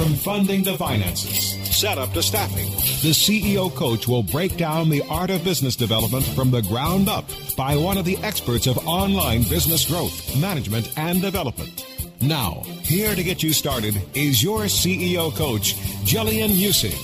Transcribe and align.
From 0.00 0.14
funding 0.14 0.64
to 0.64 0.78
finances, 0.78 1.58
setup 1.76 2.14
to 2.14 2.22
staffing, 2.22 2.70
the 3.02 3.12
CEO 3.12 3.70
coach 3.74 4.08
will 4.08 4.22
break 4.22 4.56
down 4.56 4.88
the 4.88 5.02
art 5.10 5.28
of 5.28 5.44
business 5.44 5.76
development 5.76 6.24
from 6.24 6.50
the 6.50 6.62
ground 6.62 7.10
up 7.10 7.26
by 7.54 7.76
one 7.76 7.98
of 7.98 8.06
the 8.06 8.16
experts 8.22 8.66
of 8.66 8.78
online 8.88 9.42
business 9.42 9.84
growth, 9.84 10.40
management, 10.40 10.90
and 10.96 11.20
development. 11.20 11.84
Now, 12.22 12.62
here 12.80 13.14
to 13.14 13.22
get 13.22 13.42
you 13.42 13.52
started 13.52 13.94
is 14.14 14.42
your 14.42 14.60
CEO 14.60 15.36
coach, 15.36 15.74
Jillian 16.06 16.48
Muessig. 16.48 16.96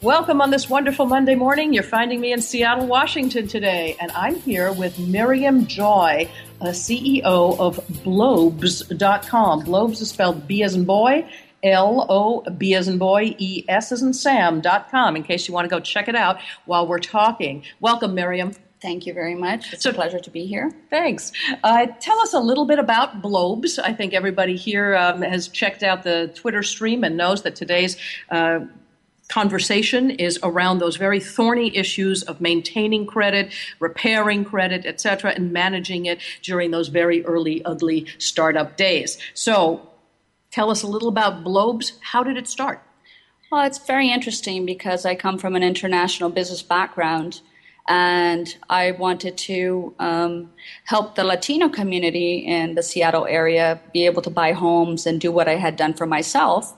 Welcome 0.00 0.40
on 0.40 0.50
this 0.52 0.70
wonderful 0.70 1.06
Monday 1.06 1.34
morning. 1.34 1.74
You're 1.74 1.82
finding 1.82 2.20
me 2.20 2.32
in 2.32 2.40
Seattle, 2.40 2.86
Washington 2.86 3.48
today, 3.48 3.96
and 4.00 4.12
I'm 4.12 4.36
here 4.36 4.70
with 4.70 4.96
Miriam 5.00 5.66
Joy, 5.66 6.30
a 6.60 6.68
CEO 6.68 7.22
of 7.58 7.80
Blobes.com. 8.04 9.64
Blobes 9.64 10.00
is 10.00 10.10
spelled 10.10 10.46
B 10.48 10.62
as 10.62 10.74
in 10.74 10.84
boy, 10.84 11.28
L 11.62 12.06
O 12.08 12.40
B 12.50 12.74
as 12.74 12.88
in 12.88 12.98
boy, 12.98 13.34
E 13.38 13.64
S 13.68 13.92
as 13.92 14.02
in 14.02 14.12
Sam.com, 14.12 15.16
in 15.16 15.22
case 15.22 15.48
you 15.48 15.54
want 15.54 15.64
to 15.64 15.68
go 15.70 15.80
check 15.80 16.08
it 16.08 16.14
out 16.16 16.38
while 16.66 16.86
we're 16.86 16.98
talking. 16.98 17.62
Welcome, 17.80 18.14
Miriam. 18.14 18.52
Thank 18.80 19.06
you 19.06 19.12
very 19.12 19.34
much. 19.34 19.72
It's 19.72 19.82
So- 19.82 19.90
a 19.90 19.92
pleasure 19.92 20.20
to 20.20 20.30
be 20.30 20.46
here. 20.46 20.70
Thanks. 20.88 21.32
Uh, 21.64 21.86
tell 22.00 22.20
us 22.20 22.32
a 22.32 22.38
little 22.38 22.64
bit 22.64 22.78
about 22.78 23.20
Blobes. 23.20 23.76
I 23.80 23.92
think 23.92 24.14
everybody 24.14 24.54
here 24.54 24.94
um, 24.96 25.22
has 25.22 25.48
checked 25.48 25.82
out 25.82 26.04
the 26.04 26.30
Twitter 26.36 26.62
stream 26.62 27.02
and 27.02 27.16
knows 27.16 27.42
that 27.42 27.56
today's 27.56 27.96
uh, 28.30 28.60
conversation 29.28 30.10
is 30.10 30.38
around 30.42 30.78
those 30.78 30.96
very 30.96 31.20
thorny 31.20 31.76
issues 31.76 32.22
of 32.22 32.40
maintaining 32.40 33.06
credit, 33.06 33.52
repairing 33.78 34.44
credit, 34.44 34.86
etc., 34.86 35.32
and 35.32 35.52
managing 35.52 36.06
it 36.06 36.20
during 36.42 36.70
those 36.70 36.88
very 36.88 37.24
early, 37.24 37.64
ugly 37.64 38.06
startup 38.18 38.76
days. 38.76 39.18
So, 39.34 39.88
tell 40.50 40.70
us 40.70 40.82
a 40.82 40.86
little 40.86 41.08
about 41.08 41.44
Blobes. 41.44 41.92
How 42.00 42.22
did 42.22 42.36
it 42.36 42.48
start? 42.48 42.82
Well, 43.50 43.64
it's 43.64 43.78
very 43.78 44.10
interesting 44.10 44.66
because 44.66 45.06
I 45.06 45.14
come 45.14 45.38
from 45.38 45.56
an 45.56 45.62
international 45.62 46.28
business 46.30 46.62
background 46.62 47.40
and 47.88 48.54
I 48.68 48.90
wanted 48.90 49.38
to 49.38 49.94
um, 49.98 50.50
help 50.84 51.14
the 51.14 51.24
Latino 51.24 51.70
community 51.70 52.46
in 52.46 52.74
the 52.74 52.82
Seattle 52.82 53.26
area 53.26 53.80
be 53.94 54.04
able 54.04 54.20
to 54.22 54.30
buy 54.30 54.52
homes 54.52 55.06
and 55.06 55.18
do 55.18 55.32
what 55.32 55.48
I 55.48 55.54
had 55.54 55.76
done 55.76 55.94
for 55.94 56.04
myself. 56.04 56.76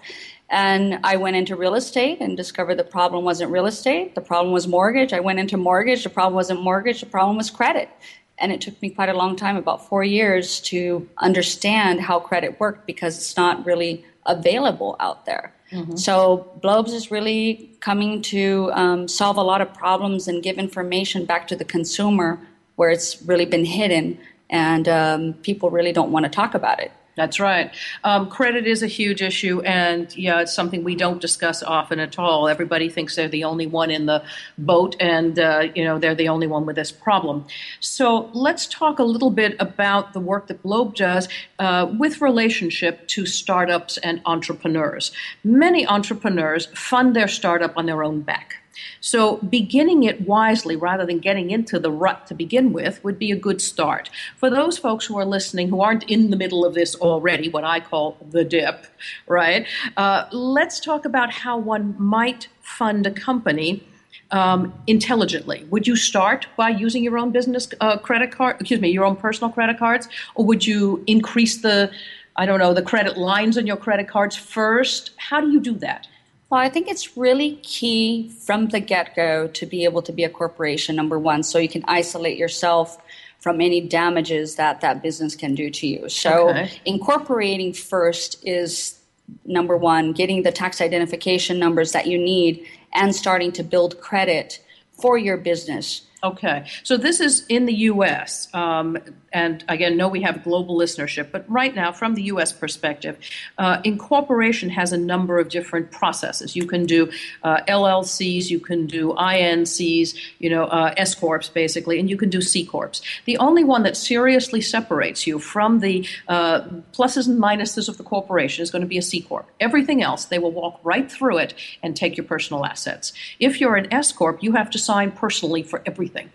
And 0.50 0.98
I 1.04 1.16
went 1.16 1.36
into 1.36 1.54
real 1.54 1.76
estate 1.76 2.18
and 2.20 2.36
discovered 2.36 2.74
the 2.74 2.84
problem 2.84 3.24
wasn't 3.24 3.52
real 3.52 3.66
estate, 3.66 4.16
the 4.16 4.20
problem 4.20 4.52
was 4.52 4.66
mortgage. 4.66 5.12
I 5.12 5.20
went 5.20 5.38
into 5.38 5.56
mortgage, 5.56 6.02
the 6.02 6.10
problem 6.10 6.34
wasn't 6.34 6.60
mortgage, 6.60 7.00
the 7.00 7.06
problem 7.06 7.36
was 7.36 7.50
credit. 7.50 7.88
And 8.36 8.50
it 8.50 8.60
took 8.60 8.80
me 8.82 8.90
quite 8.90 9.08
a 9.08 9.14
long 9.14 9.36
time, 9.36 9.56
about 9.56 9.86
four 9.86 10.02
years, 10.02 10.60
to 10.62 11.08
understand 11.18 12.00
how 12.00 12.18
credit 12.18 12.58
worked 12.58 12.84
because 12.84 13.16
it's 13.16 13.36
not 13.36 13.64
really 13.64 14.04
available 14.26 14.96
out 14.98 15.24
there. 15.24 15.54
So 15.96 16.50
Blobes 16.60 16.92
is 16.92 17.12
really 17.12 17.70
coming 17.78 18.22
to 18.22 18.72
um, 18.72 19.06
solve 19.06 19.36
a 19.36 19.42
lot 19.42 19.60
of 19.60 19.72
problems 19.72 20.26
and 20.26 20.42
give 20.42 20.58
information 20.58 21.26
back 21.26 21.46
to 21.48 21.54
the 21.54 21.64
consumer 21.64 22.40
where 22.74 22.90
it's 22.90 23.22
really 23.22 23.44
been 23.44 23.64
hidden, 23.64 24.18
and 24.48 24.88
um, 24.88 25.34
people 25.42 25.70
really 25.70 25.92
don't 25.92 26.10
want 26.10 26.24
to 26.24 26.30
talk 26.30 26.54
about 26.54 26.80
it. 26.80 26.90
That's 27.20 27.38
right. 27.38 27.70
Um, 28.02 28.30
credit 28.30 28.66
is 28.66 28.82
a 28.82 28.86
huge 28.86 29.20
issue, 29.20 29.60
and 29.60 30.16
yeah, 30.16 30.40
it's 30.40 30.54
something 30.54 30.82
we 30.84 30.94
don't 30.94 31.20
discuss 31.20 31.62
often 31.62 32.00
at 32.00 32.18
all. 32.18 32.48
Everybody 32.48 32.88
thinks 32.88 33.14
they're 33.14 33.28
the 33.28 33.44
only 33.44 33.66
one 33.66 33.90
in 33.90 34.06
the 34.06 34.24
boat, 34.56 34.96
and 34.98 35.38
uh, 35.38 35.68
you 35.74 35.84
know 35.84 35.98
they're 35.98 36.14
the 36.14 36.30
only 36.30 36.46
one 36.46 36.64
with 36.64 36.76
this 36.76 36.90
problem. 36.90 37.44
So 37.78 38.30
let's 38.32 38.66
talk 38.66 38.98
a 38.98 39.02
little 39.02 39.28
bit 39.28 39.54
about 39.60 40.14
the 40.14 40.20
work 40.20 40.46
that 40.46 40.62
Blobes 40.62 40.98
does 40.98 41.28
uh, 41.58 41.92
with 41.98 42.22
relationship 42.22 43.06
to 43.08 43.26
startups 43.26 43.98
and 43.98 44.22
entrepreneurs. 44.24 45.12
Many 45.44 45.86
entrepreneurs 45.86 46.68
fund 46.74 47.14
their 47.14 47.28
startup 47.28 47.76
on 47.76 47.84
their 47.84 48.02
own 48.02 48.22
back. 48.22 48.54
So, 49.00 49.36
beginning 49.38 50.02
it 50.04 50.22
wisely 50.22 50.76
rather 50.76 51.06
than 51.06 51.18
getting 51.18 51.50
into 51.50 51.78
the 51.78 51.90
rut 51.90 52.26
to 52.28 52.34
begin 52.34 52.72
with 52.72 53.02
would 53.04 53.18
be 53.18 53.30
a 53.30 53.36
good 53.36 53.60
start. 53.60 54.10
For 54.36 54.50
those 54.50 54.78
folks 54.78 55.06
who 55.06 55.18
are 55.18 55.24
listening 55.24 55.68
who 55.68 55.80
aren't 55.80 56.04
in 56.04 56.30
the 56.30 56.36
middle 56.36 56.64
of 56.64 56.74
this 56.74 56.94
already, 56.94 57.48
what 57.48 57.64
I 57.64 57.80
call 57.80 58.16
the 58.30 58.44
dip, 58.44 58.86
right? 59.26 59.66
Uh, 59.96 60.26
let's 60.32 60.80
talk 60.80 61.04
about 61.04 61.32
how 61.32 61.58
one 61.58 61.94
might 61.98 62.48
fund 62.60 63.06
a 63.06 63.10
company 63.10 63.84
um, 64.30 64.72
intelligently. 64.86 65.66
Would 65.70 65.86
you 65.86 65.96
start 65.96 66.46
by 66.56 66.70
using 66.70 67.02
your 67.02 67.18
own 67.18 67.30
business 67.30 67.68
uh, 67.80 67.98
credit 67.98 68.30
card, 68.30 68.56
excuse 68.60 68.80
me, 68.80 68.90
your 68.90 69.04
own 69.04 69.16
personal 69.16 69.50
credit 69.50 69.78
cards, 69.78 70.08
or 70.34 70.44
would 70.44 70.66
you 70.66 71.02
increase 71.06 71.62
the, 71.62 71.90
I 72.36 72.46
don't 72.46 72.58
know, 72.58 72.74
the 72.74 72.82
credit 72.82 73.16
lines 73.16 73.58
on 73.58 73.66
your 73.66 73.76
credit 73.76 74.08
cards 74.08 74.36
first? 74.36 75.12
How 75.16 75.40
do 75.40 75.50
you 75.50 75.60
do 75.60 75.74
that? 75.78 76.06
Well, 76.50 76.60
I 76.60 76.68
think 76.68 76.88
it's 76.88 77.16
really 77.16 77.56
key 77.62 78.28
from 78.28 78.68
the 78.68 78.80
get 78.80 79.14
go 79.14 79.46
to 79.46 79.66
be 79.66 79.84
able 79.84 80.02
to 80.02 80.12
be 80.12 80.24
a 80.24 80.28
corporation, 80.28 80.96
number 80.96 81.18
one, 81.18 81.44
so 81.44 81.58
you 81.58 81.68
can 81.68 81.84
isolate 81.86 82.36
yourself 82.36 82.98
from 83.38 83.60
any 83.60 83.80
damages 83.80 84.56
that 84.56 84.80
that 84.80 85.00
business 85.00 85.36
can 85.36 85.54
do 85.54 85.70
to 85.70 85.86
you. 85.86 86.08
So, 86.08 86.50
Okay. 86.50 86.70
incorporating 86.84 87.72
first 87.72 88.44
is 88.44 88.98
number 89.44 89.76
one, 89.76 90.12
getting 90.12 90.42
the 90.42 90.50
tax 90.50 90.80
identification 90.80 91.58
numbers 91.58 91.92
that 91.92 92.06
you 92.08 92.18
need 92.18 92.66
and 92.92 93.14
starting 93.14 93.52
to 93.52 93.62
build 93.62 94.00
credit 94.00 94.60
for 94.90 95.16
your 95.16 95.36
business. 95.36 96.02
Okay, 96.22 96.66
so 96.82 96.96
this 96.96 97.20
is 97.20 97.46
in 97.48 97.64
the 97.64 97.74
U.S. 97.74 98.48
Um, 98.52 98.98
and 99.32 99.64
again, 99.68 99.96
know 99.96 100.08
we 100.08 100.22
have 100.22 100.42
global 100.42 100.76
listenership, 100.76 101.30
but 101.30 101.48
right 101.48 101.74
now, 101.74 101.92
from 101.92 102.14
the 102.14 102.22
U.S. 102.24 102.52
perspective, 102.52 103.18
uh, 103.58 103.80
incorporation 103.84 104.70
has 104.70 104.92
a 104.92 104.98
number 104.98 105.38
of 105.38 105.48
different 105.48 105.90
processes. 105.92 106.56
You 106.56 106.66
can 106.66 106.84
do 106.84 107.10
uh, 107.42 107.60
LLCs, 107.68 108.50
you 108.50 108.58
can 108.58 108.86
do 108.86 109.12
INCs, 109.14 110.16
you 110.38 110.50
know, 110.50 110.64
uh, 110.64 110.94
S 110.96 111.14
corps 111.14 111.48
basically, 111.54 112.00
and 112.00 112.10
you 112.10 112.16
can 112.16 112.28
do 112.28 112.40
C 112.40 112.64
corps. 112.64 113.00
The 113.24 113.38
only 113.38 113.62
one 113.62 113.84
that 113.84 113.96
seriously 113.96 114.60
separates 114.60 115.26
you 115.26 115.38
from 115.38 115.80
the 115.80 116.06
uh, 116.26 116.62
pluses 116.92 117.28
and 117.28 117.40
minuses 117.40 117.88
of 117.88 117.98
the 117.98 118.04
corporation 118.04 118.62
is 118.62 118.70
going 118.70 118.82
to 118.82 118.88
be 118.88 118.98
a 118.98 119.02
C 119.02 119.20
corp. 119.20 119.48
Everything 119.60 120.02
else, 120.02 120.24
they 120.24 120.38
will 120.38 120.52
walk 120.52 120.80
right 120.82 121.10
through 121.10 121.38
it 121.38 121.54
and 121.82 121.96
take 121.96 122.16
your 122.16 122.26
personal 122.26 122.64
assets. 122.64 123.12
If 123.38 123.60
you're 123.60 123.76
an 123.76 123.92
S 123.92 124.10
corp, 124.12 124.42
you 124.42 124.52
have 124.52 124.70
to 124.70 124.78
sign 124.78 125.12
personally 125.12 125.62
for 125.62 125.82
everything. 125.86 126.30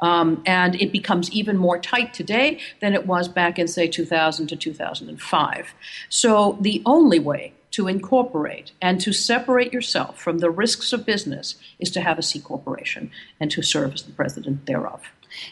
Um, 0.00 0.42
and 0.46 0.80
it 0.80 0.92
becomes 0.92 1.30
even 1.32 1.56
more 1.56 1.78
tight 1.78 2.14
today 2.14 2.60
than 2.80 2.94
it 2.94 3.06
was 3.06 3.28
back 3.28 3.58
in, 3.58 3.68
say, 3.68 3.88
2000 3.88 4.46
to 4.48 4.56
2005. 4.56 5.74
So 6.08 6.58
the 6.60 6.82
only 6.86 7.18
way 7.18 7.52
to 7.72 7.88
incorporate 7.88 8.72
and 8.80 9.00
to 9.02 9.12
separate 9.12 9.70
yourself 9.72 10.18
from 10.18 10.38
the 10.38 10.50
risks 10.50 10.94
of 10.94 11.04
business 11.04 11.56
is 11.78 11.90
to 11.90 12.00
have 12.00 12.18
a 12.18 12.22
C 12.22 12.40
corporation 12.40 13.10
and 13.38 13.50
to 13.50 13.60
serve 13.60 13.92
as 13.92 14.02
the 14.02 14.12
president 14.12 14.64
thereof. 14.64 15.02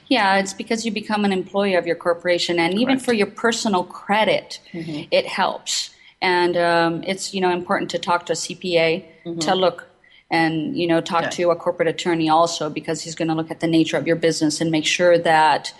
Yeah, 0.08 0.36
it's 0.38 0.54
because 0.54 0.86
you 0.86 0.92
become 0.92 1.26
an 1.26 1.32
employee 1.32 1.74
of 1.74 1.86
your 1.86 1.96
corporation, 1.96 2.58
and 2.58 2.78
even 2.78 2.98
for 2.98 3.12
your 3.12 3.26
personal 3.26 3.84
credit, 3.84 4.60
mm-hmm. 4.72 5.02
it 5.10 5.26
helps. 5.26 5.90
And 6.22 6.56
um, 6.56 7.02
it's 7.06 7.34
you 7.34 7.42
know 7.42 7.50
important 7.50 7.90
to 7.90 7.98
talk 7.98 8.24
to 8.26 8.32
a 8.32 8.36
CPA 8.36 9.04
mm-hmm. 9.26 9.38
to 9.40 9.54
look 9.54 9.86
and 10.34 10.76
you 10.76 10.86
know 10.86 11.00
talk 11.00 11.24
okay. 11.24 11.36
to 11.36 11.50
a 11.50 11.56
corporate 11.56 11.88
attorney 11.88 12.28
also 12.28 12.68
because 12.68 13.02
he's 13.02 13.14
going 13.14 13.28
to 13.28 13.34
look 13.34 13.50
at 13.50 13.60
the 13.60 13.66
nature 13.78 13.96
of 13.96 14.06
your 14.06 14.16
business 14.16 14.60
and 14.60 14.70
make 14.70 14.86
sure 14.86 15.16
that 15.18 15.72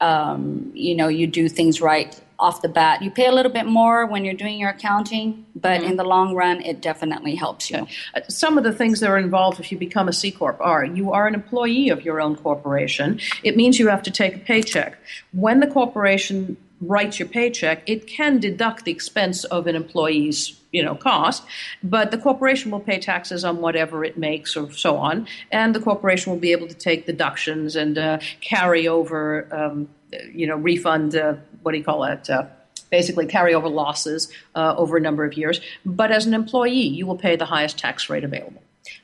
um, 0.00 0.70
you 0.74 0.94
know 0.94 1.08
you 1.08 1.26
do 1.26 1.48
things 1.48 1.80
right 1.80 2.20
off 2.42 2.60
the 2.60 2.68
bat. 2.68 3.00
You 3.02 3.10
pay 3.10 3.26
a 3.26 3.32
little 3.32 3.52
bit 3.52 3.66
more 3.66 4.04
when 4.04 4.24
you're 4.24 4.34
doing 4.34 4.58
your 4.58 4.70
accounting, 4.70 5.46
but 5.54 5.80
mm-hmm. 5.80 5.90
in 5.90 5.96
the 5.96 6.02
long 6.02 6.34
run, 6.34 6.60
it 6.60 6.80
definitely 6.80 7.36
helps 7.36 7.70
you. 7.70 7.86
Uh, 8.16 8.20
some 8.28 8.58
of 8.58 8.64
the 8.64 8.72
things 8.72 8.98
that 8.98 9.08
are 9.08 9.16
involved 9.18 9.60
if 9.60 9.70
you 9.70 9.78
become 9.78 10.08
a 10.08 10.12
C 10.12 10.32
corp 10.32 10.58
are 10.60 10.84
you 10.84 11.12
are 11.12 11.28
an 11.28 11.34
employee 11.34 11.88
of 11.88 12.04
your 12.04 12.20
own 12.20 12.34
corporation. 12.34 13.20
It 13.44 13.56
means 13.56 13.78
you 13.78 13.88
have 13.88 14.02
to 14.02 14.10
take 14.10 14.34
a 14.34 14.40
paycheck 14.40 14.98
when 15.32 15.60
the 15.60 15.68
corporation 15.68 16.56
writes 16.82 17.18
your 17.18 17.28
paycheck. 17.28 17.82
It 17.88 18.06
can 18.06 18.38
deduct 18.38 18.84
the 18.84 18.92
expense 18.92 19.44
of 19.44 19.66
an 19.66 19.76
employee's 19.76 20.58
you 20.72 20.82
know 20.82 20.94
cost 20.94 21.44
but 21.82 22.10
the 22.10 22.18
corporation 22.18 22.70
will 22.70 22.80
pay 22.80 22.98
taxes 22.98 23.44
on 23.44 23.60
whatever 23.60 24.04
it 24.04 24.16
makes 24.16 24.56
or 24.56 24.72
so 24.72 24.96
on 24.96 25.28
and 25.50 25.74
the 25.74 25.80
corporation 25.80 26.32
will 26.32 26.38
be 26.38 26.50
able 26.50 26.66
to 26.66 26.74
take 26.74 27.04
deductions 27.04 27.76
and 27.76 27.98
uh, 27.98 28.18
carry 28.40 28.88
over 28.88 29.46
um, 29.54 29.86
you 30.32 30.46
know 30.46 30.56
refund 30.56 31.14
uh, 31.14 31.34
what 31.62 31.72
do 31.72 31.78
you 31.78 31.84
call 31.84 32.04
it 32.04 32.30
uh, 32.30 32.46
basically 32.90 33.26
carry 33.26 33.54
over 33.54 33.68
losses 33.68 34.32
uh, 34.54 34.74
over 34.78 34.96
a 34.96 35.00
number 35.00 35.24
of 35.24 35.34
years 35.34 35.60
but 35.84 36.10
as 36.10 36.24
an 36.24 36.32
employee 36.32 36.88
you 36.88 37.06
will 37.06 37.18
pay 37.18 37.36
the 37.36 37.46
highest 37.46 37.78
tax 37.78 38.08
rate 38.08 38.24
available 38.24 38.62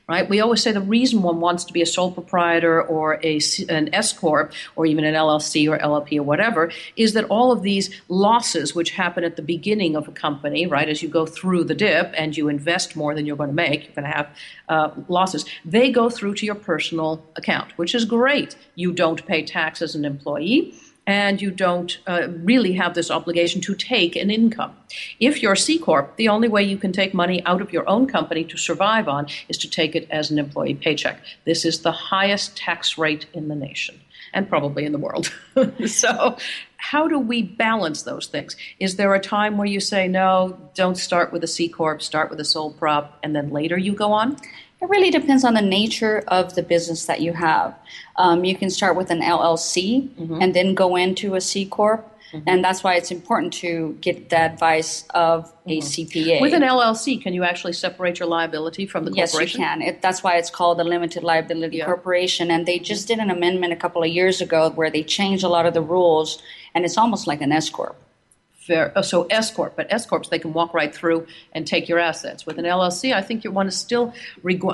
right? 0.09 0.29
We 0.29 0.41
always 0.41 0.63
say 0.63 0.73
the 0.73 0.81
reason 0.81 1.23
one 1.23 1.41
wants 1.41 1.65
to 1.65 1.73
be 1.73 1.83
a 1.83 1.87
sole 1.87 2.11
proprietor 2.11 2.83
or 2.83 3.21
a, 3.23 3.41
an 3.69 3.95
S 3.95 4.13
corp 4.13 4.53
or 4.75 4.87
even 4.87 5.05
an 5.05 5.15
LLC 5.15 5.69
or 5.71 5.79
LLP 5.79 6.19
or 6.19 6.23
whatever 6.23 6.73
is 6.97 7.13
that 7.13 7.25
all 7.25 7.53
of 7.53 7.63
these 7.63 7.91
losses, 8.09 8.75
which 8.75 8.91
happen 8.91 9.23
at 9.25 9.37
the 9.37 9.43
beginning 9.43 9.97
of 9.97 10.09
a 10.09 10.13
company, 10.13 10.67
right, 10.67 10.89
as 10.89 11.03
you 11.03 11.09
go 11.09 11.27
through 11.27 11.65
the 11.65 11.75
dip 11.75 12.13
and 12.17 12.37
you 12.37 12.49
invest 12.49 12.97
more 12.97 13.15
than 13.15 13.27
you're 13.27 13.37
going 13.37 13.51
to 13.51 13.55
make, 13.55 13.85
you're 13.85 13.95
going 13.95 14.11
to 14.11 14.17
have 14.17 14.29
uh, 14.69 14.91
losses. 15.09 15.45
They 15.65 15.91
go 15.91 16.09
through 16.09 16.35
to 16.37 16.47
your 16.47 16.55
personal 16.55 17.23
account, 17.37 17.77
which 17.77 17.95
is 17.95 18.05
great. 18.05 18.57
You 18.75 18.93
don't 18.93 19.25
pay 19.27 19.43
tax 19.43 19.83
as 19.83 19.95
an 19.95 20.05
employee 20.05 20.75
and 21.09 21.41
you 21.41 21.51
don't 21.51 21.99
uh, 22.07 22.29
really 22.45 22.75
have 22.75 22.93
this 22.93 23.11
obligation 23.11 23.63
to 23.63 23.75
take 23.75 24.15
an 24.15 24.31
income. 24.31 24.77
If 25.19 25.43
you're 25.43 25.57
C 25.57 25.79
Corp, 25.79 26.17
the 26.17 26.29
only 26.29 26.49
way 26.49 26.63
you 26.63 26.77
can 26.77 26.93
take 26.93 27.15
money 27.15 27.43
out 27.47 27.63
of 27.63 27.73
your 27.73 27.89
own 27.89 28.07
company 28.07 28.45
to 28.45 28.59
survive 28.59 29.09
on 29.09 29.27
is 29.49 29.57
to 29.59 29.71
take 29.71 29.97
it 29.97 30.07
as 30.11 30.31
an 30.31 30.39
employee 30.39 30.75
paycheck. 30.75 31.19
This 31.47 31.65
is 31.65 31.81
the 31.81 31.93
highest 31.93 32.59
tax 32.59 32.99
rate 32.99 33.25
in 33.33 33.49
the 33.49 33.55
nation 33.55 33.99
and 34.35 34.51
probably 34.51 34.85
in 34.85 34.93
the 34.93 34.99
world. 34.99 35.33
so, 35.87 36.37
how 36.77 37.09
do 37.09 37.19
we 37.19 37.43
balance 37.43 38.03
those 38.03 38.27
things? 38.27 38.55
Is 38.79 38.97
there 38.97 39.15
a 39.15 39.21
time 39.21 39.57
where 39.57 39.67
you 39.67 39.81
say, 39.81 40.09
no, 40.09 40.59
don't 40.75 40.99
start 40.99 41.33
with 41.33 41.43
a 41.43 41.49
C 41.49 41.71
Corp, 41.71 42.03
start 42.03 42.29
with 42.29 42.39
a 42.39 42.45
sole 42.45 42.73
prop, 42.73 43.19
and 43.23 43.35
then 43.35 43.49
later 43.49 43.79
you 43.79 43.95
go 43.95 44.13
on? 44.13 44.37
It 44.81 44.89
really 44.89 45.11
depends 45.11 45.45
on 45.45 45.55
the 45.55 45.63
nature 45.63 46.23
of 46.29 46.55
the 46.55 46.63
business 46.63 47.07
that 47.07 47.21
you 47.21 47.33
have. 47.33 47.75
Um, 48.17 48.45
you 48.45 48.57
can 48.57 48.71
start 48.71 48.97
with 48.97 49.11
an 49.11 49.21
LLC 49.21 50.09
mm-hmm. 50.09 50.41
and 50.41 50.55
then 50.55 50.75
go 50.75 50.97
into 50.97 51.35
a 51.35 51.41
C 51.41 51.67
corp. 51.67 52.07
Mm-hmm. 52.33 52.45
And 52.47 52.63
that's 52.63 52.85
why 52.85 52.95
it's 52.95 53.11
important 53.11 53.55
to 53.55 53.97
get 54.03 54.29
the 54.29 54.39
advice 54.39 55.05
of 55.15 55.51
a 55.67 55.79
mm-hmm. 55.79 56.29
CPA. 56.29 56.43
With 56.43 56.53
an 56.53 56.63
LLC, 56.63 57.21
can 57.21 57.33
you 57.33 57.43
actually 57.43 57.73
separate 57.73 58.19
your 58.19 58.29
liability 58.29 58.87
from 58.87 59.07
the 59.07 59.11
corporation? 59.11 59.41
Yes, 59.41 59.55
you 59.55 59.65
can. 59.65 59.83
It, 59.83 60.03
that's 60.03 60.23
why 60.23 60.37
it's 60.37 60.51
called 60.51 60.79
a 60.79 60.85
limited 60.85 61.25
liability 61.25 61.79
yeah. 61.79 61.87
corporation. 61.87 62.51
And 62.51 62.67
they 62.67 62.79
just 62.79 63.09
did 63.09 63.19
an 63.19 63.31
amendment 63.31 63.73
a 63.73 63.77
couple 63.77 64.03
of 64.03 64.11
years 64.11 64.43
ago 64.43 64.69
where 64.71 64.91
they 64.91 65.03
changed 65.03 65.43
a 65.43 65.49
lot 65.49 65.65
of 65.65 65.73
the 65.73 65.81
rules, 65.81 66.43
and 66.75 66.85
it's 66.85 66.99
almost 66.99 67.27
like 67.27 67.41
an 67.41 67.51
S 67.51 67.71
corp 67.71 67.97
oh, 68.71 69.03
so 69.03 69.25
S 69.25 69.51
corp, 69.51 69.77
but 69.77 69.87
S 69.91 70.07
corps 70.07 70.29
they 70.31 70.39
can 70.39 70.53
walk 70.53 70.75
right 70.75 70.95
through 70.95 71.27
and 71.53 71.67
take 71.67 71.89
your 71.89 71.99
assets. 71.99 72.47
With 72.47 72.59
an 72.59 72.65
LLC, 72.65 73.15
I 73.15 73.23
think 73.23 73.45
your 73.45 73.53
one 73.53 73.69
is 73.69 73.77
still 73.77 74.13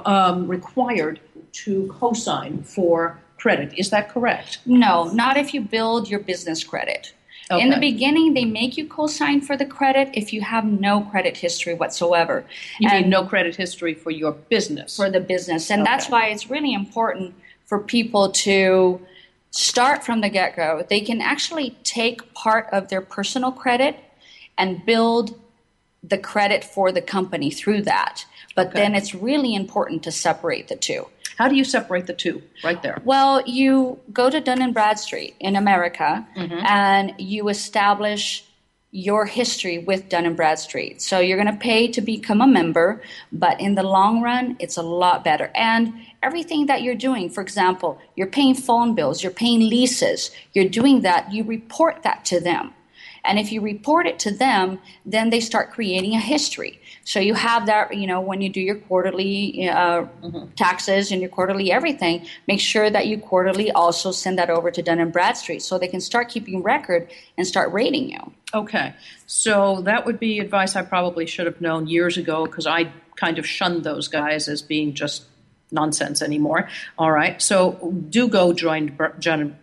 um, 0.04 0.48
required 0.48 1.20
to 1.52 1.94
co-sign 1.98 2.62
for 2.62 3.20
credit. 3.36 3.72
Is 3.78 3.90
that 3.90 4.08
correct? 4.08 4.58
No, 4.66 5.04
not 5.12 5.36
if 5.36 5.54
you 5.54 5.60
build 5.60 6.08
your 6.08 6.20
business 6.20 6.64
credit. 6.64 7.12
Okay. 7.50 7.62
In 7.62 7.68
the 7.68 7.78
beginning, 7.78 8.32
they 8.32 8.46
make 8.46 8.78
you 8.78 8.88
co-sign 8.88 9.42
for 9.42 9.54
the 9.54 9.66
credit 9.66 10.08
if 10.14 10.32
you 10.32 10.40
have 10.40 10.64
no 10.64 11.02
credit 11.02 11.36
history 11.36 11.74
whatsoever. 11.74 12.44
You 12.80 12.88
and 12.88 13.02
mean 13.02 13.10
no 13.10 13.26
credit 13.26 13.54
history 13.54 13.92
for 13.92 14.10
your 14.10 14.32
business? 14.32 14.96
For 14.96 15.10
the 15.10 15.20
business, 15.20 15.70
and 15.70 15.82
okay. 15.82 15.90
that's 15.90 16.08
why 16.08 16.28
it's 16.28 16.48
really 16.48 16.72
important 16.72 17.34
for 17.66 17.78
people 17.78 18.30
to 18.30 19.00
start 19.54 20.04
from 20.04 20.20
the 20.20 20.28
get 20.28 20.56
go, 20.56 20.84
they 20.88 21.00
can 21.00 21.20
actually 21.20 21.78
take 21.84 22.34
part 22.34 22.68
of 22.72 22.88
their 22.88 23.00
personal 23.00 23.52
credit 23.52 23.96
and 24.58 24.84
build 24.84 25.40
the 26.02 26.18
credit 26.18 26.64
for 26.64 26.90
the 26.90 27.00
company 27.00 27.50
through 27.50 27.82
that. 27.82 28.26
But 28.56 28.68
okay. 28.68 28.80
then 28.80 28.94
it's 28.96 29.14
really 29.14 29.54
important 29.54 30.02
to 30.04 30.12
separate 30.12 30.66
the 30.68 30.76
two. 30.76 31.06
How 31.38 31.48
do 31.48 31.54
you 31.54 31.64
separate 31.64 32.06
the 32.06 32.14
two 32.14 32.42
right 32.64 32.82
there? 32.82 33.00
Well, 33.04 33.42
you 33.46 34.00
go 34.12 34.28
to 34.28 34.40
Dun 34.40 34.60
and 34.60 34.74
Bradstreet 34.74 35.36
in 35.38 35.54
America 35.56 36.26
mm-hmm. 36.36 36.66
and 36.66 37.14
you 37.18 37.48
establish 37.48 38.44
your 38.90 39.26
history 39.26 39.78
with 39.78 40.08
Dun 40.08 40.26
and 40.26 40.36
Bradstreet. 40.36 41.02
So 41.02 41.18
you're 41.18 41.36
going 41.36 41.52
to 41.52 41.60
pay 41.60 41.88
to 41.88 42.00
become 42.00 42.40
a 42.40 42.46
member, 42.46 43.02
but 43.32 43.60
in 43.60 43.74
the 43.74 43.82
long 43.82 44.22
run, 44.22 44.56
it's 44.60 44.76
a 44.76 44.82
lot 44.82 45.24
better. 45.24 45.50
And 45.54 45.94
everything 46.24 46.66
that 46.66 46.82
you're 46.82 46.94
doing, 46.94 47.28
for 47.28 47.42
example, 47.42 47.98
you're 48.16 48.26
paying 48.38 48.54
phone 48.54 48.94
bills, 48.94 49.22
you're 49.22 49.32
paying 49.32 49.60
leases, 49.60 50.30
you're 50.54 50.68
doing 50.68 51.02
that, 51.02 51.32
you 51.32 51.44
report 51.44 52.02
that 52.02 52.24
to 52.26 52.40
them. 52.40 52.72
And 53.24 53.38
if 53.38 53.50
you 53.52 53.60
report 53.62 54.06
it 54.06 54.18
to 54.20 54.30
them, 54.30 54.78
then 55.06 55.30
they 55.30 55.40
start 55.40 55.70
creating 55.70 56.14
a 56.14 56.20
history. 56.20 56.80
So 57.04 57.20
you 57.20 57.34
have 57.34 57.66
that, 57.66 57.96
you 57.96 58.06
know, 58.06 58.20
when 58.20 58.40
you 58.40 58.50
do 58.50 58.60
your 58.60 58.76
quarterly 58.76 59.68
uh, 59.68 60.04
mm-hmm. 60.22 60.50
taxes 60.56 61.10
and 61.10 61.20
your 61.20 61.30
quarterly 61.30 61.72
everything, 61.72 62.26
make 62.46 62.60
sure 62.60 62.90
that 62.90 63.06
you 63.06 63.18
quarterly 63.18 63.70
also 63.70 64.10
send 64.10 64.38
that 64.38 64.50
over 64.50 64.70
to 64.70 64.82
Dun 64.82 65.00
and 65.00 65.12
Bradstreet 65.12 65.62
so 65.62 65.78
they 65.78 65.88
can 65.88 66.00
start 66.00 66.28
keeping 66.28 66.62
record 66.62 67.10
and 67.38 67.46
start 67.46 67.72
rating 67.72 68.10
you. 68.10 68.32
Okay, 68.52 68.94
so 69.26 69.80
that 69.82 70.04
would 70.06 70.20
be 70.20 70.38
advice 70.38 70.76
I 70.76 70.82
probably 70.82 71.26
should 71.26 71.46
have 71.46 71.60
known 71.60 71.88
years 71.88 72.16
ago 72.16 72.44
because 72.44 72.66
I 72.66 72.92
kind 73.16 73.38
of 73.38 73.46
shunned 73.46 73.84
those 73.84 74.08
guys 74.08 74.48
as 74.48 74.60
being 74.62 74.94
just 74.94 75.24
nonsense 75.70 76.22
anymore. 76.22 76.68
All 76.98 77.10
right. 77.10 77.40
So 77.42 77.92
do 78.08 78.28
go 78.28 78.52
join 78.52 78.96
Dun 79.20 79.56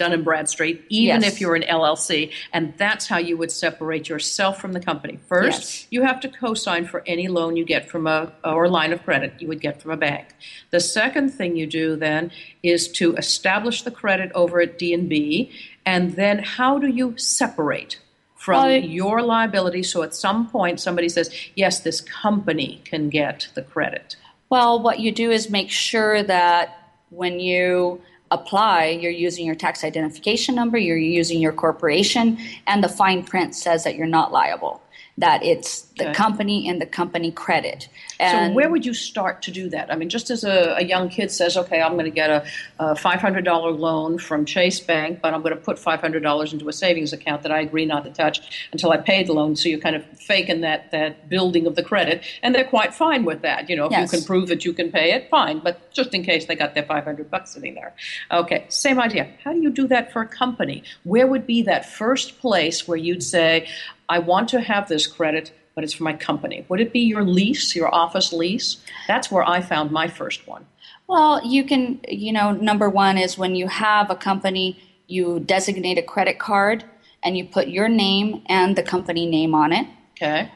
and 0.00 0.24
Bradstreet, 0.24 0.84
even 0.88 1.22
yes. 1.22 1.32
if 1.32 1.40
you're 1.40 1.54
an 1.54 1.62
LLC. 1.62 2.32
And 2.52 2.74
that's 2.76 3.06
how 3.06 3.18
you 3.18 3.36
would 3.36 3.50
separate 3.50 4.08
yourself 4.08 4.60
from 4.60 4.72
the 4.72 4.80
company. 4.80 5.18
First, 5.26 5.60
yes. 5.60 5.86
you 5.90 6.02
have 6.02 6.20
to 6.20 6.28
co-sign 6.28 6.86
for 6.86 7.02
any 7.06 7.28
loan 7.28 7.56
you 7.56 7.64
get 7.64 7.88
from 7.88 8.06
a 8.06 8.32
or 8.44 8.68
line 8.68 8.92
of 8.92 9.02
credit 9.04 9.34
you 9.40 9.48
would 9.48 9.60
get 9.60 9.80
from 9.80 9.90
a 9.90 9.96
bank. 9.96 10.28
The 10.70 10.80
second 10.80 11.30
thing 11.30 11.56
you 11.56 11.66
do 11.66 11.96
then 11.96 12.30
is 12.62 12.88
to 12.92 13.14
establish 13.16 13.82
the 13.82 13.90
credit 13.90 14.30
over 14.34 14.60
at 14.60 14.78
D&B. 14.78 15.50
And 15.86 16.14
then 16.14 16.38
how 16.38 16.78
do 16.78 16.88
you 16.88 17.16
separate? 17.16 18.00
From 18.36 18.70
your 18.82 19.22
liability, 19.22 19.82
so 19.84 20.02
at 20.02 20.14
some 20.14 20.50
point 20.50 20.78
somebody 20.78 21.08
says, 21.08 21.34
Yes, 21.54 21.80
this 21.80 22.02
company 22.02 22.82
can 22.84 23.08
get 23.08 23.48
the 23.54 23.62
credit. 23.62 24.16
Well, 24.50 24.82
what 24.82 25.00
you 25.00 25.12
do 25.12 25.30
is 25.30 25.50
make 25.50 25.70
sure 25.70 26.22
that 26.22 26.92
when 27.10 27.40
you 27.40 28.00
apply, 28.30 28.86
you're 28.86 29.12
using 29.12 29.46
your 29.46 29.54
tax 29.54 29.84
identification 29.84 30.54
number, 30.54 30.76
you're 30.76 30.96
using 30.96 31.40
your 31.40 31.52
corporation, 31.52 32.38
and 32.66 32.82
the 32.82 32.88
fine 32.88 33.22
print 33.22 33.54
says 33.54 33.84
that 33.84 33.94
you're 33.94 34.06
not 34.06 34.32
liable. 34.32 34.82
That 35.18 35.42
it's 35.44 35.82
the 35.96 36.04
Okay. 36.06 36.14
company 36.14 36.68
and 36.68 36.80
the 36.80 36.86
company 36.86 37.30
credit. 37.30 37.88
And 38.18 38.48
so 38.48 38.54
where 38.54 38.68
would 38.68 38.84
you 38.84 38.94
start 38.94 39.42
to 39.42 39.52
do 39.52 39.68
that? 39.70 39.92
I 39.92 39.96
mean, 39.96 40.08
just 40.08 40.28
as 40.28 40.42
a, 40.42 40.74
a 40.78 40.84
young 40.84 41.08
kid 41.08 41.30
says, 41.30 41.56
okay, 41.56 41.80
I'm 41.80 41.92
going 41.92 42.04
to 42.06 42.10
get 42.10 42.30
a, 42.30 42.44
a 42.80 42.94
$500 42.94 43.78
loan 43.78 44.18
from 44.18 44.44
Chase 44.44 44.80
Bank, 44.80 45.20
but 45.22 45.34
I'm 45.34 45.42
going 45.42 45.54
to 45.54 45.60
put 45.60 45.76
$500 45.76 46.52
into 46.52 46.68
a 46.68 46.72
savings 46.72 47.12
account 47.12 47.42
that 47.42 47.52
I 47.52 47.60
agree 47.60 47.84
not 47.86 48.02
to 48.04 48.10
touch 48.10 48.68
until 48.72 48.90
I 48.90 48.96
pay 48.96 49.22
the 49.22 49.32
loan. 49.34 49.54
So 49.54 49.68
you're 49.68 49.78
kind 49.78 49.94
of 49.94 50.04
faking 50.18 50.62
that, 50.62 50.90
that 50.90 51.28
building 51.28 51.64
of 51.66 51.76
the 51.76 51.82
credit, 51.84 52.24
and 52.42 52.54
they're 52.54 52.64
quite 52.64 52.92
fine 52.92 53.24
with 53.24 53.42
that. 53.42 53.70
You 53.70 53.76
know, 53.76 53.86
if 53.86 53.92
Yes. 53.92 54.12
you 54.12 54.18
can 54.18 54.26
prove 54.26 54.48
that 54.48 54.64
you 54.64 54.72
can 54.72 54.90
pay 54.90 55.12
it, 55.12 55.30
fine. 55.30 55.60
But 55.60 55.92
just 55.92 56.12
in 56.12 56.24
case 56.24 56.46
they 56.46 56.56
got 56.56 56.74
their 56.74 56.82
500 56.84 57.30
bucks 57.30 57.52
sitting 57.52 57.74
there. 57.74 57.94
Okay, 58.32 58.64
same 58.68 58.98
idea. 59.00 59.28
How 59.44 59.52
do 59.52 59.60
you 59.60 59.70
do 59.70 59.86
that 59.88 60.12
for 60.12 60.22
a 60.22 60.26
company? 60.28 60.82
Where 61.04 61.26
would 61.28 61.46
be 61.46 61.62
that 61.62 61.88
first 61.88 62.40
place 62.40 62.88
where 62.88 62.96
you'd 62.98 63.22
say, 63.22 63.68
I 64.08 64.18
want 64.18 64.48
to 64.50 64.60
have 64.60 64.88
this 64.88 65.06
credit, 65.06 65.52
but 65.74 65.84
it's 65.84 65.92
for 65.94 66.04
my 66.04 66.14
company? 66.14 66.64
Would 66.68 66.80
it 66.80 66.92
be 66.92 67.00
your 67.00 67.24
lease, 67.24 67.74
your 67.74 67.94
office 67.94 68.32
lease? 68.32 68.78
That's 69.08 69.30
where 69.30 69.48
I 69.48 69.60
found 69.60 69.90
my 69.90 70.08
first 70.08 70.46
one. 70.46 70.66
Well, 71.06 71.44
you 71.44 71.64
can, 71.64 72.00
you 72.08 72.32
know, 72.32 72.52
number 72.52 72.88
one 72.88 73.18
is 73.18 73.36
when 73.36 73.54
you 73.54 73.68
have 73.68 74.10
a 74.10 74.16
company, 74.16 74.78
you 75.06 75.40
designate 75.40 75.98
a 75.98 76.02
credit 76.02 76.38
card 76.38 76.84
and 77.22 77.36
you 77.36 77.44
put 77.44 77.68
your 77.68 77.88
name 77.88 78.42
and 78.46 78.76
the 78.76 78.82
company 78.82 79.26
name 79.26 79.54
on 79.54 79.72
it. 79.72 79.86
Okay. 80.12 80.50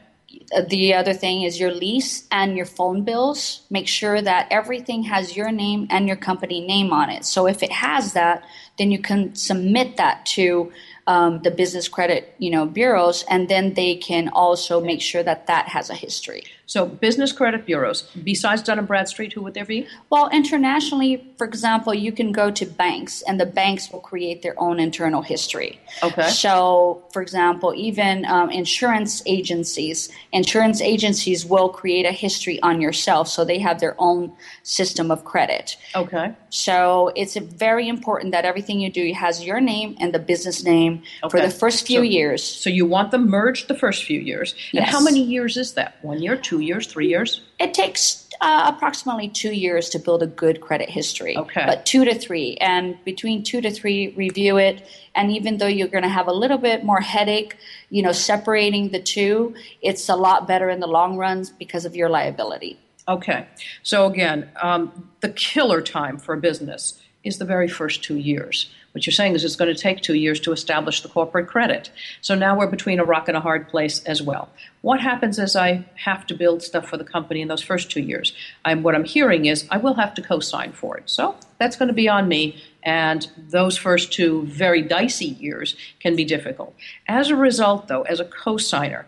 The 0.67 0.93
other 0.93 1.13
thing 1.13 1.41
is 1.41 1.59
your 1.59 1.71
lease 1.71 2.27
and 2.31 2.55
your 2.55 2.65
phone 2.65 3.03
bills. 3.03 3.61
Make 3.69 3.87
sure 3.87 4.21
that 4.21 4.47
everything 4.51 5.03
has 5.03 5.35
your 5.35 5.51
name 5.51 5.87
and 5.89 6.07
your 6.07 6.17
company 6.17 6.61
name 6.61 6.93
on 6.93 7.09
it. 7.09 7.25
So 7.25 7.47
if 7.47 7.63
it 7.63 7.71
has 7.71 8.13
that, 8.13 8.43
then 8.77 8.91
you 8.91 8.99
can 8.99 9.35
submit 9.35 9.97
that 9.97 10.25
to 10.27 10.71
um, 11.09 11.41
the 11.41 11.49
business 11.49 11.87
credit, 11.87 12.35
you 12.37 12.51
know, 12.51 12.67
bureaus, 12.67 13.25
and 13.27 13.49
then 13.49 13.73
they 13.73 13.95
can 13.95 14.29
also 14.29 14.79
make 14.79 15.01
sure 15.01 15.23
that 15.23 15.47
that 15.47 15.67
has 15.67 15.89
a 15.89 15.95
history. 15.95 16.43
So 16.69 16.85
business 16.85 17.31
credit 17.31 17.65
bureaus, 17.65 18.03
besides 18.23 18.61
Dun 18.61 18.77
and 18.77 18.87
Bradstreet, 18.87 19.33
who 19.33 19.41
would 19.41 19.55
there 19.55 19.65
be? 19.65 19.87
Well, 20.11 20.29
internationally, 20.29 21.33
for 21.35 21.45
example, 21.47 21.95
you 21.95 22.11
can 22.11 22.31
go 22.31 22.51
to 22.51 22.63
banks, 22.67 23.23
and 23.23 23.41
the 23.41 23.47
banks 23.47 23.91
will 23.91 24.01
create 24.01 24.43
their 24.43 24.53
own 24.61 24.79
internal 24.79 25.23
history. 25.23 25.79
Okay. 26.03 26.29
So, 26.29 27.01
for 27.11 27.23
example, 27.23 27.73
even 27.75 28.23
um, 28.25 28.51
insurance 28.51 29.23
agencies, 29.25 30.09
insurance 30.31 30.79
agencies 30.79 31.43
will 31.43 31.69
create 31.69 32.05
a 32.05 32.11
history 32.11 32.61
on 32.61 32.79
yourself, 32.81 33.27
so 33.29 33.43
they 33.43 33.57
have 33.57 33.79
their 33.79 33.95
own 33.97 34.31
system 34.61 35.09
of 35.09 35.25
credit. 35.25 35.75
Okay. 35.95 36.35
So 36.51 37.11
it's 37.15 37.35
very 37.35 37.89
important 37.89 38.31
that 38.31 38.45
everything 38.45 38.79
you 38.79 38.91
do 38.91 39.11
has 39.13 39.43
your 39.43 39.59
name 39.59 39.97
and 39.99 40.13
the 40.13 40.19
business 40.19 40.63
name 40.63 41.01
for 41.31 41.41
the 41.41 41.49
first 41.49 41.87
few 41.87 41.99
So- 42.01 42.03
years. 42.03 42.43
So 42.43 42.69
you 42.69 42.85
want 42.85 43.09
them 43.09 43.27
merged 43.27 43.69
the 43.69 43.75
first 43.75 44.03
few 44.03 44.19
years. 44.19 44.53
And 44.73 44.81
Yes. 44.85 44.91
how 44.91 45.01
many 45.01 45.23
years 45.23 45.57
is 45.57 45.73
that? 45.73 45.95
One 46.03 46.21
year, 46.21 46.35
two 46.35 46.58
years, 46.59 46.87
three 46.87 47.07
years? 47.07 47.41
It 47.59 47.73
takes 47.73 48.27
uh, 48.41 48.71
approximately 48.73 49.27
two 49.27 49.51
years 49.51 49.89
to 49.89 49.99
build 49.99 50.23
a 50.23 50.27
good 50.27 50.61
credit 50.61 50.89
history. 50.89 51.35
Okay. 51.37 51.63
But 51.65 51.85
two 51.85 52.05
to 52.05 52.15
three. 52.15 52.55
And 52.57 52.97
between 53.03 53.43
two 53.43 53.61
to 53.61 53.69
three, 53.69 54.13
review 54.15 54.57
it. 54.57 54.87
And 55.15 55.31
even 55.31 55.57
though 55.57 55.67
you're 55.67 55.87
going 55.87 56.03
to 56.03 56.09
have 56.09 56.27
a 56.27 56.33
little 56.33 56.57
bit 56.57 56.85
more 56.85 57.01
headache, 57.01 57.57
you 57.89 58.01
know, 58.01 58.11
separating 58.11 58.89
the 58.89 58.99
two, 58.99 59.55
it's 59.81 60.07
a 60.09 60.15
lot 60.15 60.47
better 60.47 60.69
in 60.69 60.79
the 60.79 60.87
long 60.87 61.17
runs 61.17 61.49
because 61.49 61.85
of 61.85 61.95
your 61.95 62.09
liability. 62.09 62.79
Okay. 63.07 63.47
So 63.83 64.05
again, 64.05 64.49
um, 64.61 65.09
the 65.21 65.29
killer 65.29 65.81
time 65.81 66.17
for 66.17 66.35
a 66.35 66.37
business 66.37 67.01
is 67.23 67.39
the 67.39 67.45
very 67.45 67.67
first 67.67 68.03
two 68.03 68.17
years. 68.17 68.73
What 68.91 69.05
you're 69.05 69.13
saying 69.13 69.35
is 69.35 69.43
it's 69.43 69.55
going 69.55 69.73
to 69.73 69.79
take 69.79 70.01
two 70.01 70.15
years 70.15 70.39
to 70.41 70.51
establish 70.51 71.01
the 71.01 71.09
corporate 71.09 71.47
credit. 71.47 71.91
So 72.21 72.35
now 72.35 72.57
we're 72.57 72.67
between 72.67 72.99
a 72.99 73.03
rock 73.03 73.27
and 73.27 73.37
a 73.37 73.39
hard 73.41 73.69
place 73.69 74.03
as 74.03 74.21
well. 74.21 74.49
What 74.81 74.99
happens 74.99 75.37
is 75.37 75.55
I 75.55 75.85
have 75.95 76.25
to 76.27 76.33
build 76.33 76.63
stuff 76.63 76.87
for 76.87 76.97
the 76.97 77.03
company 77.03 77.41
in 77.41 77.47
those 77.47 77.61
first 77.61 77.91
two 77.91 78.01
years? 78.01 78.33
I'm, 78.65 78.81
what 78.81 78.95
I'm 78.95 79.03
hearing 79.03 79.45
is 79.45 79.67
I 79.69 79.77
will 79.77 79.95
have 79.95 80.13
to 80.15 80.21
co 80.21 80.39
sign 80.39 80.71
for 80.71 80.97
it. 80.97 81.03
So 81.09 81.35
that's 81.59 81.75
going 81.75 81.89
to 81.89 81.93
be 81.93 82.09
on 82.09 82.27
me. 82.27 82.61
And 82.81 83.27
those 83.37 83.77
first 83.77 84.13
two 84.13 84.43
very 84.43 84.81
dicey 84.81 85.25
years 85.25 85.75
can 85.99 86.15
be 86.15 86.25
difficult. 86.25 86.73
As 87.07 87.29
a 87.29 87.35
result, 87.35 87.87
though, 87.87 88.03
as 88.03 88.19
a 88.19 88.25
co 88.25 88.57
signer, 88.57 89.05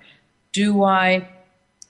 do 0.52 0.84
I 0.84 1.28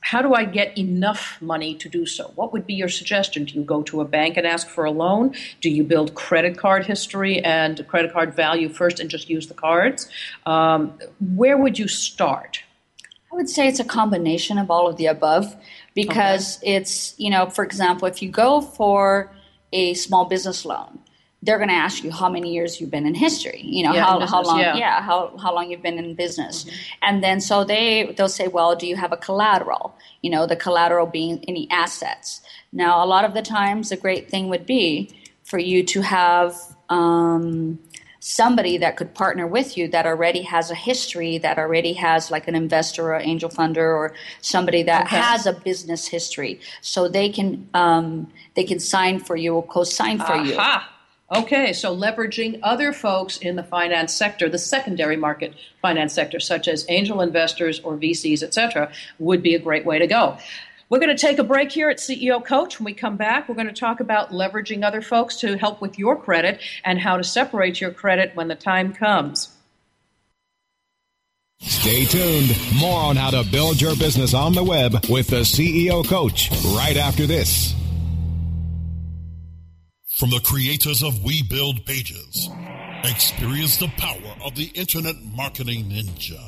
how 0.02 0.22
do 0.22 0.34
I 0.34 0.46
get 0.46 0.78
enough 0.78 1.42
money 1.42 1.76
to 1.76 1.88
do 1.88 2.06
so? 2.06 2.32
What 2.36 2.52
would 2.54 2.66
be 2.66 2.74
your 2.74 2.90
suggestion? 2.90 3.46
Do 3.46 3.54
you 3.54 3.64
go 3.64 3.84
to 3.84 4.02
a 4.02 4.06
bank 4.06 4.36
and 4.36 4.46
ask 4.46 4.68
for 4.68 4.84
a 4.84 4.92
loan? 4.92 5.34
Do 5.62 5.70
you 5.70 5.84
build 5.84 6.16
credit 6.16 6.58
card 6.58 6.86
history 6.86 7.40
and 7.44 7.88
credit 7.88 8.12
card 8.12 8.34
value 8.36 8.68
first 8.68 9.00
and 9.00 9.10
just 9.10 9.30
use 9.30 9.48
the 9.48 9.54
cards? 9.54 10.10
Um, 10.46 10.98
where 11.36 11.58
would 11.58 11.78
you 11.78 11.88
start? 11.88 12.64
I 13.32 13.36
would 13.36 13.50
say 13.50 13.68
it's 13.68 13.80
a 13.80 13.86
combination 13.86 14.58
of 14.58 14.70
all 14.70 14.88
of 14.88 14.98
the 14.98 15.06
above 15.06 15.56
because 15.94 16.60
it's, 16.64 17.14
you 17.18 17.30
know, 17.30 17.50
for 17.50 17.64
example, 17.64 18.08
if 18.08 18.22
you 18.22 18.30
go 18.30 18.60
for 18.60 19.32
a 19.72 19.94
small 19.94 20.26
business 20.26 20.66
loan, 20.66 21.00
they're 21.44 21.58
going 21.58 21.70
to 21.70 21.76
ask 21.76 22.04
you 22.04 22.12
how 22.12 22.30
many 22.30 22.54
years 22.54 22.80
you've 22.80 22.92
been 22.92 23.08
in 23.08 23.16
history, 23.16 23.62
you 23.64 23.84
know, 23.84 23.94
Yeah, 23.94 24.06
how, 24.06 24.20
in 24.20 24.28
how 24.28 24.44
long, 24.44 24.60
yeah. 24.60 24.76
yeah, 24.76 25.02
how, 25.02 25.36
how 25.38 25.54
long 25.56 25.72
you've 25.72 25.82
been 25.82 25.98
in 25.98 26.14
business. 26.14 26.66
And 27.02 27.24
then 27.24 27.42
so 27.42 27.64
they, 27.64 28.14
they'll 28.16 28.30
say, 28.30 28.48
well, 28.48 28.76
do 28.76 28.86
you 28.86 28.96
have 28.96 29.12
a 29.12 29.18
collateral? 29.18 29.96
You 30.22 30.30
know, 30.30 30.46
the 30.46 30.56
collateral 30.56 31.08
being 31.08 31.44
any 31.48 31.68
assets. 31.72 32.42
Now, 32.72 33.04
a 33.04 33.08
lot 33.08 33.26
of 33.26 33.34
the 33.34 33.42
times, 33.42 33.92
a 33.92 33.98
great 33.98 34.30
thing 34.30 34.50
would 34.50 34.66
be 34.68 35.10
for 35.44 35.58
you 35.58 35.84
to 35.86 36.02
have, 36.02 36.56
um, 36.90 37.80
somebody 38.24 38.78
that 38.78 38.98
could 38.98 39.16
partner 39.16 39.48
with 39.48 39.76
you 39.76 39.88
that 39.88 40.06
already 40.06 40.44
has 40.44 40.70
a 40.70 40.76
history, 40.76 41.40
that 41.40 41.58
already 41.58 41.94
has 41.94 42.30
like 42.30 42.48
an 42.48 42.54
investor 42.54 43.16
or 43.16 43.20
angel 43.20 43.50
funder 43.50 43.78
or 43.78 44.14
somebody 44.42 44.84
that 44.84 45.06
Okay. 45.08 45.18
has 45.18 45.48
a 45.48 45.54
business 45.54 46.06
history, 46.08 46.60
so 46.82 47.08
they 47.08 47.30
can 47.30 47.68
um, 47.74 48.32
they 48.54 48.64
can 48.64 48.80
sign 48.80 49.20
for 49.20 49.36
you 49.36 49.56
or 49.56 49.64
co-sign 49.66 50.20
for 50.20 50.36
you. 50.36 50.54
Okay, 51.34 51.72
so 51.72 51.96
leveraging 51.96 52.60
other 52.62 52.92
folks 52.92 53.38
in 53.38 53.56
the 53.56 53.64
finance 53.64 54.14
sector, 54.14 54.50
the 54.50 54.58
secondary 54.58 55.16
market 55.16 55.54
finance 55.82 56.14
sector, 56.14 56.42
such 56.42 56.68
as 56.68 56.86
angel 56.90 57.22
investors 57.22 57.80
or 57.80 57.96
VCs, 57.96 58.44
et 58.44 58.54
cetera, 58.54 58.92
would 59.18 59.42
be 59.42 59.56
a 59.56 59.60
great 59.60 59.86
way 59.86 59.98
to 59.98 60.08
go. 60.08 60.38
We're 60.90 61.00
going 61.00 61.16
to 61.16 61.22
take 61.22 61.40
a 61.40 61.44
break 61.46 61.72
here 61.72 61.90
at 61.90 62.00
CEO 62.00 62.44
Coach. 62.44 62.80
When 62.80 62.86
we 62.86 62.94
come 62.94 63.16
back, 63.16 63.48
we're 63.48 63.56
going 63.56 63.68
to 63.68 63.74
talk 63.74 64.02
about 64.02 64.32
leveraging 64.32 64.86
other 64.86 65.02
folks 65.02 65.38
to 65.38 65.58
help 65.58 65.80
with 65.80 65.98
your 65.98 66.18
credit 66.18 66.60
and 66.84 67.00
how 67.00 67.16
to 67.16 67.24
separate 67.24 67.80
your 67.80 67.92
credit 67.92 68.36
when 68.36 68.50
the 68.50 68.56
time 68.56 68.94
comes. 68.94 69.56
Stay 71.62 72.04
tuned. 72.04 72.58
More 72.78 73.00
on 73.00 73.16
how 73.16 73.30
to 73.30 73.50
build 73.50 73.80
your 73.80 73.96
business 73.96 74.34
on 74.34 74.52
the 74.52 74.66
web 74.66 75.06
with 75.08 75.28
the 75.28 75.42
CEO 75.42 76.06
Coach 76.06 76.52
right 76.76 76.98
after 76.98 77.26
this. 77.26 77.74
From 80.22 80.30
the 80.30 80.40
creators 80.42 81.02
of 81.02 81.24
We 81.24 81.42
Build 81.42 81.84
Pages, 81.84 82.48
experience 83.04 83.78
the 83.78 83.88
power 83.98 84.36
of 84.46 84.54
the 84.54 84.66
Internet 84.76 85.16
Marketing 85.36 85.86
Ninja. 85.86 86.40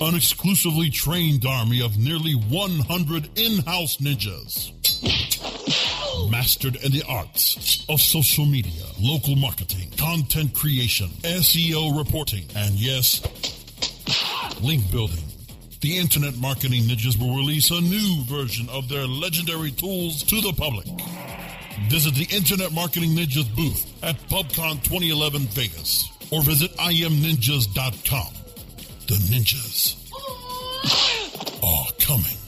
An 0.00 0.14
exclusively 0.14 0.88
trained 0.88 1.44
army 1.44 1.82
of 1.82 1.98
nearly 1.98 2.32
100 2.32 3.38
in-house 3.38 3.98
ninjas. 3.98 4.72
Mastered 6.30 6.76
in 6.76 6.90
the 6.90 7.04
arts 7.06 7.84
of 7.90 8.00
social 8.00 8.46
media, 8.46 8.86
local 8.98 9.36
marketing, 9.36 9.92
content 9.98 10.54
creation, 10.54 11.08
SEO 11.24 11.98
reporting, 11.98 12.46
and 12.56 12.72
yes, 12.76 13.20
link 14.62 14.90
building. 14.90 15.22
The 15.82 15.98
Internet 15.98 16.38
Marketing 16.38 16.84
Ninjas 16.84 17.20
will 17.20 17.36
release 17.36 17.70
a 17.70 17.82
new 17.82 18.24
version 18.24 18.70
of 18.70 18.88
their 18.88 19.06
legendary 19.06 19.70
tools 19.70 20.22
to 20.22 20.40
the 20.40 20.54
public. 20.54 20.86
Visit 21.86 22.14
the 22.14 22.26
Internet 22.34 22.72
Marketing 22.72 23.10
Ninjas 23.10 23.54
booth 23.56 23.86
at 24.02 24.16
PubCon 24.28 24.82
2011 24.82 25.42
Vegas 25.48 26.08
or 26.30 26.42
visit 26.42 26.70
imninjas.com. 26.76 28.34
The 29.06 29.14
ninjas 29.14 29.96
are 31.62 31.92
coming. 31.98 32.47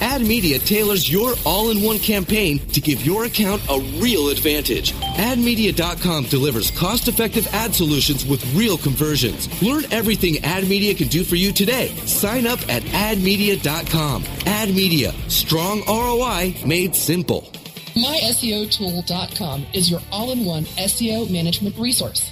Ad 0.00 0.22
Media 0.22 0.58
tailors 0.58 1.10
your 1.10 1.34
all-in-one 1.44 1.98
campaign 1.98 2.58
to 2.70 2.80
give 2.80 3.04
your 3.04 3.24
account 3.24 3.62
a 3.68 3.80
real 4.00 4.28
advantage. 4.28 4.92
AdMedia.com 4.92 6.24
delivers 6.24 6.70
cost-effective 6.70 7.46
ad 7.54 7.74
solutions 7.74 8.24
with 8.24 8.44
real 8.54 8.78
conversions. 8.78 9.48
Learn 9.62 9.84
everything 9.92 10.38
Ad 10.44 10.68
Media 10.68 10.94
can 10.94 11.08
do 11.08 11.24
for 11.24 11.36
you 11.36 11.52
today. 11.52 11.88
Sign 12.06 12.46
up 12.46 12.60
at 12.68 12.82
AdMedia.com. 12.82 14.24
Ad 14.46 14.68
Media, 14.70 15.12
strong 15.28 15.82
ROI 15.86 16.54
made 16.66 16.94
simple. 16.94 17.50
MySEOTool.com 17.94 19.66
is 19.74 19.90
your 19.90 20.00
all-in-one 20.12 20.64
SEO 20.64 21.30
management 21.30 21.76
resource. 21.76 22.30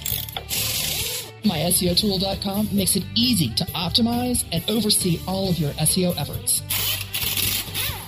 MySEOTool.com 1.43 2.69
makes 2.71 2.95
it 2.95 3.03
easy 3.15 3.53
to 3.55 3.63
optimize 3.67 4.45
and 4.51 4.63
oversee 4.69 5.19
all 5.27 5.49
of 5.49 5.59
your 5.59 5.71
SEO 5.71 6.15
efforts. 6.17 6.61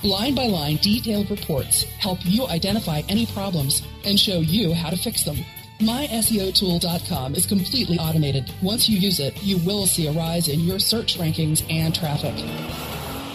Line 0.03 0.33
by 0.33 0.47
line, 0.47 0.77
detailed 0.77 1.29
reports 1.29 1.83
help 1.99 2.19
you 2.23 2.47
identify 2.47 3.01
any 3.09 3.25
problems 3.25 3.83
and 4.05 4.17
show 4.17 4.39
you 4.39 4.73
how 4.73 4.89
to 4.89 4.95
fix 4.95 5.23
them. 5.23 5.35
MySEOTool.com 5.79 7.35
is 7.35 7.45
completely 7.45 7.99
automated. 7.99 8.49
Once 8.61 8.87
you 8.87 8.97
use 8.97 9.19
it, 9.19 9.43
you 9.43 9.57
will 9.65 9.87
see 9.87 10.07
a 10.07 10.11
rise 10.11 10.47
in 10.47 10.61
your 10.61 10.79
search 10.79 11.17
rankings 11.17 11.65
and 11.69 11.93
traffic. 11.95 12.35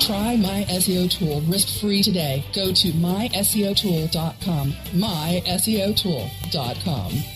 Try 0.01 0.37
My 0.37 0.65
SEO 0.69 1.11
Tool 1.11 1.41
risk-free 1.43 2.03
today. 2.03 2.45
Go 2.53 2.73
to 2.73 2.89
myseotool.com. 2.93 4.73
myseotool.com. 4.73 7.34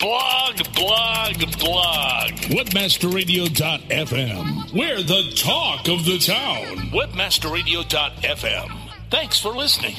Blog, 0.00 0.56
blog, 0.74 1.34
blog. 1.58 2.30
Webmasterradio.fm. 2.54 4.72
We're 4.72 5.02
the 5.02 5.32
talk 5.34 5.88
of 5.88 6.04
the 6.04 6.18
town. 6.18 6.76
Webmasterradio.fm. 6.92 8.78
Thanks 9.10 9.40
for 9.40 9.48
listening. 9.48 9.94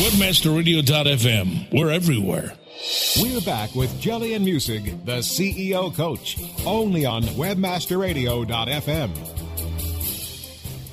Webmasterradio.fm. 0.00 1.78
We're 1.78 1.90
everywhere. 1.90 2.54
We're 3.20 3.42
back 3.42 3.74
with 3.74 3.90
Jillian 4.00 4.46
Muessig, 4.46 5.04
the 5.04 5.18
CEO 5.18 5.94
coach, 5.94 6.38
only 6.64 7.04
on 7.04 7.24
webmasterradio.fm. 7.24 9.10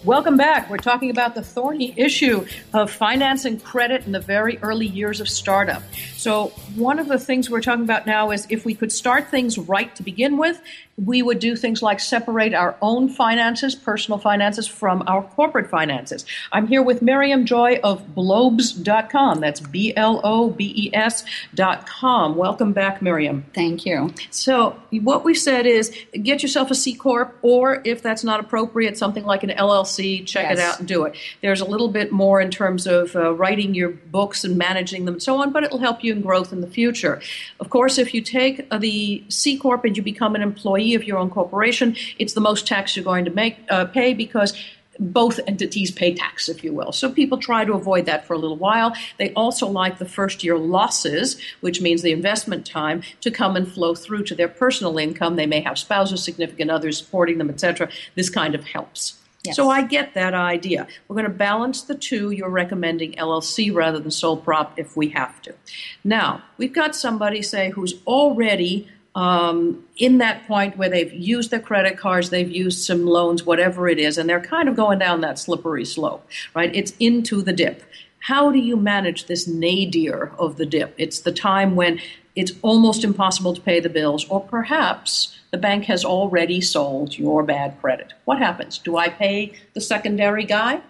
Welcome 0.03 0.35
back. 0.35 0.67
We're 0.67 0.77
talking 0.77 1.11
about 1.11 1.35
the 1.35 1.43
thorny 1.43 1.93
issue 1.95 2.47
of 2.73 2.89
financing 2.89 3.59
credit 3.59 4.07
in 4.07 4.13
the 4.13 4.19
very 4.19 4.57
early 4.63 4.87
years 4.87 5.21
of 5.21 5.29
startup. 5.29 5.83
So, 6.15 6.47
one 6.73 6.97
of 6.97 7.07
the 7.07 7.19
things 7.19 7.51
we're 7.51 7.61
talking 7.61 7.83
about 7.83 8.07
now 8.07 8.31
is 8.31 8.47
if 8.49 8.65
we 8.65 8.73
could 8.73 8.91
start 8.91 9.29
things 9.29 9.59
right 9.59 9.95
to 9.95 10.01
begin 10.01 10.37
with, 10.39 10.59
we 10.97 11.21
would 11.21 11.39
do 11.39 11.55
things 11.55 11.81
like 11.81 11.99
separate 11.99 12.53
our 12.53 12.75
own 12.81 13.09
finances, 13.09 13.75
personal 13.75 14.17
finances, 14.19 14.67
from 14.67 15.03
our 15.07 15.23
corporate 15.23 15.69
finances. 15.69 16.25
I'm 16.51 16.67
here 16.67 16.81
with 16.83 17.01
Miriam 17.01 17.45
Joy 17.45 17.79
of 17.83 18.13
Blobes.com. 18.15 19.39
That's 19.39 19.59
B 19.59 19.93
L 19.95 20.21
O 20.23 20.49
B 20.49 20.73
E 20.75 20.91
S.com. 20.95 22.35
Welcome 22.35 22.73
back, 22.73 23.01
Miriam. 23.01 23.45
Thank 23.53 23.85
you. 23.85 24.13
So, 24.29 24.75
what 24.91 25.23
we 25.23 25.33
said 25.33 25.65
is 25.65 25.95
get 26.21 26.41
yourself 26.41 26.71
a 26.71 26.75
C 26.75 26.93
Corp, 26.93 27.37
or 27.41 27.81
if 27.85 28.01
that's 28.01 28.23
not 28.23 28.39
appropriate, 28.39 28.97
something 28.97 29.23
like 29.23 29.43
an 29.43 29.49
LLC, 29.51 30.25
check 30.25 30.49
Yes. 30.49 30.57
it 30.57 30.61
out 30.61 30.79
and 30.79 30.87
do 30.87 31.03
it. 31.05 31.15
There's 31.41 31.61
a 31.61 31.65
little 31.65 31.87
bit 31.89 32.11
more 32.11 32.41
in 32.41 32.51
terms 32.51 32.87
of 32.87 33.15
uh, 33.15 33.33
writing 33.33 33.73
your 33.75 33.89
books 33.89 34.43
and 34.43 34.57
managing 34.57 35.05
them 35.05 35.15
and 35.15 35.23
so 35.23 35.37
on, 35.41 35.51
but 35.51 35.63
it'll 35.63 35.79
help 35.79 36.03
you 36.03 36.11
in 36.13 36.21
growth 36.21 36.51
in 36.51 36.61
the 36.61 36.67
future. 36.67 37.21
Of 37.59 37.69
course, 37.69 37.97
if 37.97 38.13
you 38.13 38.21
take 38.21 38.69
the 38.71 39.23
C 39.29 39.57
Corp 39.57 39.85
and 39.85 39.95
you 39.95 40.03
become 40.03 40.35
an 40.35 40.41
employee 40.81 40.95
of 40.95 41.03
your 41.03 41.17
own 41.17 41.29
corporation, 41.29 41.95
it's 42.17 42.33
the 42.33 42.41
most 42.41 42.67
tax 42.67 42.95
you're 42.95 43.05
going 43.05 43.25
to 43.25 43.31
make 43.31 43.57
uh, 43.69 43.85
pay 43.85 44.13
because 44.13 44.53
both 44.99 45.39
entities 45.47 45.89
pay 45.89 46.13
tax, 46.13 46.49
if 46.49 46.63
you 46.63 46.73
will. 46.73 46.91
So 46.91 47.11
people 47.11 47.37
try 47.37 47.65
to 47.65 47.73
avoid 47.73 48.05
that 48.05 48.27
for 48.27 48.33
a 48.33 48.37
little 48.37 48.57
while. 48.57 48.93
They 49.17 49.33
also 49.33 49.67
like 49.67 49.97
the 49.97 50.05
first 50.05 50.43
year 50.43 50.57
losses, 50.57 51.41
which 51.61 51.81
means 51.81 52.01
the 52.01 52.11
investment 52.11 52.65
time, 52.67 53.01
to 53.21 53.31
come 53.31 53.55
and 53.55 53.67
flow 53.67 53.95
through 53.95 54.25
to 54.25 54.35
their 54.35 54.49
personal 54.49 54.97
income. 54.97 55.37
They 55.37 55.47
may 55.47 55.61
have 55.61 55.79
spouses, 55.79 56.23
significant 56.23 56.69
others 56.69 56.99
supporting 56.99 57.37
them, 57.39 57.49
etc. 57.49 57.89
This 58.15 58.29
kind 58.29 58.53
of 58.53 58.65
helps. 58.65 59.17
Yes. 59.43 59.55
So 59.55 59.71
I 59.71 59.81
get 59.81 60.13
that 60.13 60.35
idea. 60.35 60.85
We're 61.07 61.15
going 61.15 61.31
to 61.31 61.35
balance 61.35 61.81
the 61.81 61.95
two. 61.95 62.29
You're 62.29 62.49
recommending 62.49 63.13
LLC 63.13 63.73
rather 63.73 63.99
than 63.99 64.11
sole 64.11 64.37
prop 64.37 64.77
if 64.77 64.95
we 64.95 65.09
have 65.09 65.41
to. 65.43 65.55
Now, 66.03 66.43
we've 66.57 66.73
got 66.73 66.95
somebody, 66.95 67.41
say, 67.41 67.71
who's 67.71 67.95
already 68.05 68.87
um, 69.15 69.83
in 69.97 70.19
that 70.19 70.47
point 70.47 70.77
where 70.77 70.89
they've 70.89 71.11
used 71.11 71.51
their 71.51 71.59
credit 71.59 71.97
cards, 71.97 72.29
they've 72.29 72.49
used 72.49 72.85
some 72.85 73.05
loans, 73.05 73.43
whatever 73.43 73.89
it 73.89 73.99
is, 73.99 74.17
and 74.17 74.29
they're 74.29 74.41
kind 74.41 74.69
of 74.69 74.75
going 74.75 74.99
down 74.99 75.21
that 75.21 75.37
slippery 75.37 75.85
slope, 75.85 76.27
right? 76.55 76.73
It's 76.73 76.93
into 76.99 77.41
the 77.41 77.53
dip. 77.53 77.83
How 78.19 78.51
do 78.51 78.59
you 78.59 78.77
manage 78.77 79.25
this 79.25 79.47
nadir 79.47 80.31
of 80.37 80.57
the 80.57 80.65
dip? 80.65 80.93
It's 80.97 81.21
the 81.21 81.31
time 81.31 81.75
when 81.75 81.99
it's 82.35 82.53
almost 82.61 83.03
impossible 83.03 83.53
to 83.53 83.61
pay 83.61 83.79
the 83.79 83.89
bills, 83.89 84.25
or 84.29 84.39
perhaps 84.39 85.37
the 85.51 85.57
bank 85.57 85.85
has 85.85 86.05
already 86.05 86.61
sold 86.61 87.17
your 87.17 87.43
bad 87.43 87.79
credit. 87.81 88.13
What 88.23 88.37
happens? 88.37 88.77
Do 88.77 88.95
I 88.95 89.09
pay 89.09 89.53
the 89.73 89.81
secondary 89.81 90.45
guy? 90.45 90.81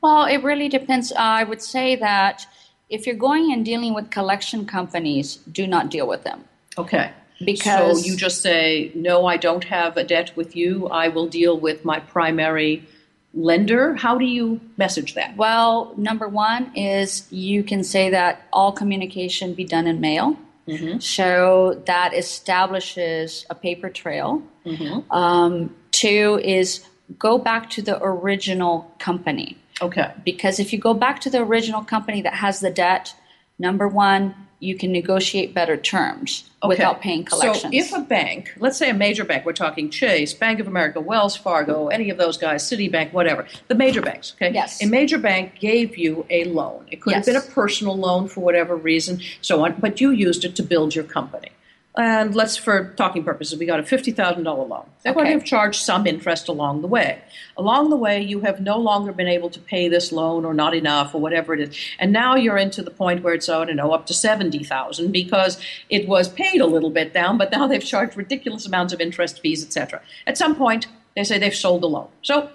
Well, 0.00 0.24
it 0.24 0.42
really 0.42 0.68
depends. 0.68 1.12
Uh, 1.12 1.16
I 1.18 1.44
would 1.44 1.60
say 1.60 1.96
that 1.96 2.46
if 2.88 3.06
you're 3.06 3.16
going 3.16 3.52
and 3.52 3.64
dealing 3.64 3.92
with 3.92 4.10
collection 4.10 4.64
companies, 4.64 5.36
do 5.52 5.66
not 5.66 5.90
deal 5.90 6.06
with 6.06 6.24
them. 6.24 6.44
Okay. 6.78 7.10
Because- 7.44 8.02
so 8.02 8.08
you 8.08 8.16
just 8.16 8.42
say, 8.42 8.92
no, 8.94 9.26
I 9.26 9.36
don't 9.36 9.64
have 9.64 9.96
a 9.96 10.04
debt 10.04 10.32
with 10.36 10.54
you. 10.56 10.88
I 10.88 11.08
will 11.08 11.26
deal 11.26 11.58
with 11.58 11.84
my 11.84 12.00
primary 12.00 12.84
lender. 13.32 13.94
How 13.94 14.16
do 14.18 14.24
you 14.24 14.60
message 14.76 15.14
that? 15.14 15.36
Well, 15.36 15.92
number 15.96 16.28
one 16.28 16.70
is 16.76 17.26
you 17.32 17.64
can 17.64 17.82
say 17.82 18.10
that 18.10 18.42
all 18.52 18.70
communication 18.72 19.54
be 19.54 19.64
done 19.64 19.86
in 19.86 20.00
mail. 20.00 20.36
So 21.00 21.82
that 21.86 22.14
establishes 22.14 23.44
a 23.50 23.54
paper 23.54 23.90
trail. 23.90 24.42
Um, 25.10 25.74
two 25.90 26.40
is 26.42 26.86
go 27.18 27.36
back 27.38 27.68
to 27.70 27.82
the 27.82 28.02
original 28.02 28.90
company. 28.98 29.58
Okay. 29.82 30.10
Because 30.24 30.58
if 30.60 30.72
you 30.72 30.78
go 30.78 30.94
back 30.94 31.20
to 31.22 31.30
the 31.30 31.40
original 31.42 31.82
company 31.82 32.22
that 32.22 32.34
has 32.34 32.60
the 32.60 32.70
debt, 32.70 33.14
number 33.58 33.86
one, 33.88 34.34
you 34.60 34.76
can 34.76 34.92
negotiate 34.92 35.52
better 35.52 35.76
terms 35.76 36.50
without 36.66 37.00
paying 37.00 37.24
collections. 37.24 37.62
So 37.62 37.68
if 37.72 37.92
a 37.92 38.00
bank, 38.00 38.52
let's 38.58 38.78
say 38.78 38.90
a 38.90 38.94
major 38.94 39.24
bank, 39.24 39.44
we're 39.44 39.52
talking 39.52 39.90
Chase, 39.90 40.32
Bank 40.32 40.60
of 40.60 40.66
America, 40.66 41.00
Wells 41.00 41.36
Fargo, 41.36 41.88
any 41.88 42.10
of 42.10 42.16
those 42.16 42.38
guys, 42.38 42.64
Citibank, 42.64 43.12
whatever, 43.12 43.46
the 43.68 43.74
major 43.74 44.00
banks, 44.00 44.32
okay? 44.36 44.52
Yes. 44.52 44.82
A 44.82 44.86
major 44.86 45.18
bank 45.18 45.58
gave 45.60 45.98
you 45.98 46.24
a 46.30 46.44
loan. 46.44 46.86
It 46.90 47.02
could 47.02 47.14
have 47.14 47.26
been 47.26 47.36
a 47.36 47.40
personal 47.40 47.96
loan 47.96 48.28
for 48.28 48.40
whatever 48.40 48.76
reason, 48.76 49.20
so 49.40 49.64
on, 49.64 49.74
but 49.78 50.00
you 50.00 50.10
used 50.10 50.44
it 50.44 50.56
to 50.56 50.62
build 50.62 50.94
your 50.94 51.04
company. 51.04 51.50
And 51.96 52.34
let's, 52.34 52.56
for 52.56 52.92
talking 52.96 53.22
purposes, 53.22 53.56
we 53.56 53.66
got 53.66 53.78
a 53.78 53.84
$50,000 53.84 54.44
loan. 54.44 54.84
They're 55.04 55.14
going 55.14 55.26
to 55.26 55.30
Okay. 55.30 55.32
have 55.38 55.44
charged 55.44 55.80
some 55.80 56.08
interest 56.08 56.48
along 56.48 56.82
the 56.82 56.88
way. 56.88 57.20
Along 57.56 57.88
the 57.88 57.96
way, 57.96 58.20
you 58.20 58.40
have 58.40 58.60
no 58.60 58.78
longer 58.78 59.12
been 59.12 59.28
able 59.28 59.48
to 59.50 59.60
pay 59.60 59.88
this 59.88 60.10
loan 60.10 60.44
or 60.44 60.54
not 60.54 60.74
enough 60.74 61.14
or 61.14 61.20
whatever 61.20 61.54
it 61.54 61.60
is. 61.60 61.76
And 62.00 62.12
now 62.12 62.34
you're 62.34 62.56
into 62.58 62.82
the 62.82 62.90
point 62.90 63.22
where 63.22 63.34
it's, 63.34 63.48
oh, 63.48 63.62
I 63.62 63.66
don't 63.66 63.76
know, 63.76 63.92
up 63.92 64.06
to 64.06 64.14
70000 64.14 65.12
because 65.12 65.60
it 65.88 66.08
was 66.08 66.28
paid 66.28 66.60
a 66.60 66.66
little 66.66 66.90
bit 66.90 67.12
down, 67.14 67.38
but 67.38 67.52
now 67.52 67.68
they've 67.68 67.84
charged 67.84 68.16
ridiculous 68.16 68.66
amounts 68.66 68.92
of 68.92 69.00
interest 69.00 69.38
fees, 69.40 69.64
etc. 69.64 70.02
At 70.26 70.36
some 70.36 70.56
point, 70.56 70.88
they 71.14 71.22
say 71.22 71.38
they've 71.38 71.54
sold 71.54 71.82
the 71.82 71.88
loan. 71.88 72.08
So 72.22 72.50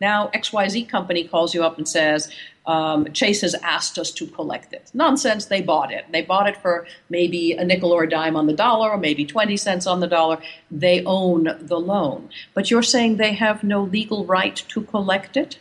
now 0.00 0.28
XYZ 0.34 0.88
company 0.88 1.24
calls 1.24 1.54
you 1.54 1.62
up 1.64 1.78
and 1.78 1.88
says, 1.88 2.30
um, 2.66 3.12
Chase 3.12 3.42
has 3.42 3.54
asked 3.56 3.98
us 3.98 4.10
to 4.12 4.26
collect 4.26 4.72
it. 4.72 4.90
Nonsense, 4.94 5.46
they 5.46 5.60
bought 5.60 5.92
it. 5.92 6.06
They 6.10 6.22
bought 6.22 6.48
it 6.48 6.56
for 6.56 6.86
maybe 7.10 7.52
a 7.52 7.64
nickel 7.64 7.92
or 7.92 8.04
a 8.04 8.08
dime 8.08 8.36
on 8.36 8.46
the 8.46 8.54
dollar, 8.54 8.90
or 8.90 8.96
maybe 8.96 9.24
20 9.24 9.56
cents 9.56 9.86
on 9.86 10.00
the 10.00 10.06
dollar. 10.06 10.38
They 10.70 11.04
own 11.04 11.58
the 11.60 11.78
loan. 11.78 12.30
But 12.54 12.70
you're 12.70 12.82
saying 12.82 13.16
they 13.16 13.34
have 13.34 13.62
no 13.62 13.82
legal 13.82 14.24
right 14.24 14.56
to 14.68 14.82
collect 14.82 15.36
it? 15.36 15.58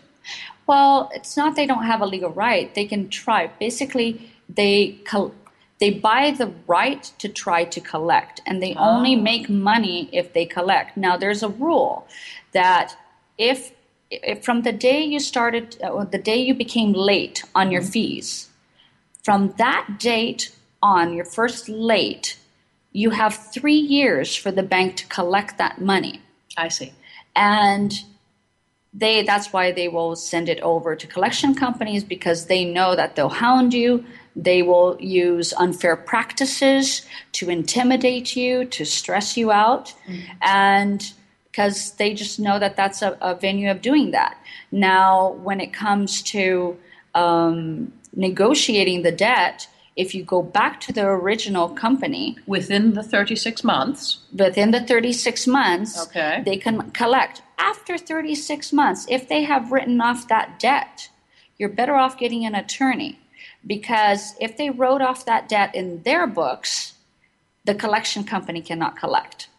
Well, 0.65 1.11
it's 1.13 1.35
not 1.35 1.55
they 1.55 1.65
don't 1.65 1.83
have 1.83 2.01
a 2.01 2.05
legal 2.05 2.29
right. 2.29 2.73
They 2.73 2.85
can 2.85 3.09
try. 3.09 3.47
Basically, 3.59 4.31
they 4.47 4.99
col- 5.05 5.35
they 5.79 5.91
buy 5.91 6.31
the 6.31 6.53
right 6.67 7.03
to 7.17 7.27
try 7.27 7.65
to 7.65 7.81
collect, 7.81 8.39
and 8.45 8.63
they 8.63 8.73
only 8.75 9.17
make 9.17 9.49
money 9.49 10.07
if 10.13 10.31
they 10.31 10.45
collect. 10.45 10.95
Now, 10.95 11.17
there's 11.17 11.43
a 11.43 11.49
rule 11.49 12.07
that 12.53 12.95
if 13.37 13.73
from 14.41 14.62
the 14.62 14.71
day 14.71 15.04
you 15.04 15.19
started, 15.19 15.82
uh, 15.82 16.04
the 16.06 16.17
day 16.17 16.38
you 16.38 16.54
became 16.54 16.93
late 16.93 17.43
on 17.56 17.71
your 17.71 17.82
fees, 17.82 18.49
from 19.23 19.54
that 19.58 19.97
date 19.99 20.56
on, 20.82 21.13
your 21.13 21.26
first 21.26 21.69
late, 21.69 22.38
you 22.91 23.12
have 23.12 23.34
three 23.54 23.78
years 23.78 24.36
for 24.36 24.52
the 24.52 24.63
bank 24.63 24.97
to 24.97 25.08
collect 25.08 25.58
that 25.58 25.82
money. 25.82 26.21
I 26.58 26.67
see. 26.67 26.93
and 27.36 28.04
they 28.93 29.23
that's 29.23 29.52
why 29.52 29.71
they 29.71 29.88
will 29.88 30.15
send 30.15 30.47
it 30.49 30.60
over 30.62 30.95
to 30.95 31.08
collection 31.08 31.56
companies 31.56 32.04
because 32.04 32.45
they 32.45 32.63
know 32.63 32.95
that 32.95 33.15
they'll 33.15 33.30
hound 33.30 33.73
you. 33.73 34.06
They 34.36 34.62
will 34.62 34.97
use 34.99 35.54
unfair 35.54 35.95
practices 35.95 37.02
to 37.34 37.49
intimidate 37.49 38.36
you 38.36 38.65
to 38.65 38.86
stress 38.86 39.36
you 39.36 39.52
out. 39.52 39.93
And 40.41 41.12
because 41.53 41.91
they 41.91 42.15
just 42.15 42.39
know 42.39 42.57
that 42.57 42.75
that's 42.75 43.03
a, 43.03 43.15
a, 43.21 43.35
venue 43.35 43.69
of 43.69 43.79
doing 43.79 44.09
that. 44.09 44.35
Now, 44.71 45.33
when 45.43 45.61
it 45.61 45.71
comes 45.71 46.23
to 46.23 46.75
um, 47.13 47.93
negotiating 48.15 49.03
the 49.03 49.11
debt, 49.11 49.67
if 49.95 50.15
you 50.15 50.23
go 50.23 50.41
back 50.41 50.81
to 50.81 50.91
the 50.91 51.05
original 51.05 51.69
company 51.69 52.37
within 52.47 52.95
the 52.95 53.03
36 53.03 53.63
months, 53.63 54.17
within 54.35 54.71
the 54.71 54.81
36 54.81 55.45
months, 55.45 56.07
okay. 56.07 56.41
they 56.43 56.57
can 56.57 56.89
collect. 56.89 57.43
After 57.59 57.99
36 57.99 58.73
months, 58.73 59.05
if 59.07 59.29
they 59.29 59.43
have 59.43 59.71
written 59.71 60.01
off 60.01 60.27
that 60.29 60.57
debt, 60.57 61.11
you're 61.59 61.69
better 61.69 61.93
off 61.95 62.17
getting 62.17 62.47
an 62.47 62.55
attorney 62.55 63.19
because 63.65 64.33
if 64.41 64.57
they 64.57 64.71
wrote 64.71 65.03
off 65.03 65.25
that 65.25 65.47
debt 65.47 65.75
in 65.75 66.01
their 66.01 66.25
books, 66.25 66.95
the 67.63 67.75
collection 67.75 68.23
company 68.23 68.59
cannot 68.59 68.97
collect. 68.97 69.49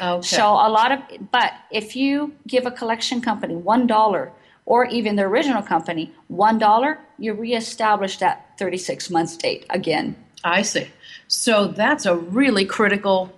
Okay. 0.00 0.26
So 0.26 0.44
a 0.44 0.70
lot 0.70 0.92
of, 0.92 1.00
but 1.30 1.52
if 1.70 1.96
you 1.96 2.34
give 2.46 2.66
a 2.66 2.70
collection 2.70 3.20
company 3.20 3.56
one 3.56 3.86
dollar, 3.86 4.32
or 4.66 4.84
even 4.86 5.16
the 5.16 5.22
original 5.22 5.62
company 5.62 6.12
one 6.28 6.58
dollar, 6.58 6.98
you 7.18 7.32
reestablish 7.32 8.18
that 8.18 8.58
36 8.58 9.10
months 9.10 9.36
date 9.36 9.64
again. 9.70 10.14
I 10.44 10.62
see. 10.62 10.88
So 11.26 11.68
that's 11.68 12.06
a 12.06 12.16
really 12.16 12.64
critical 12.64 13.32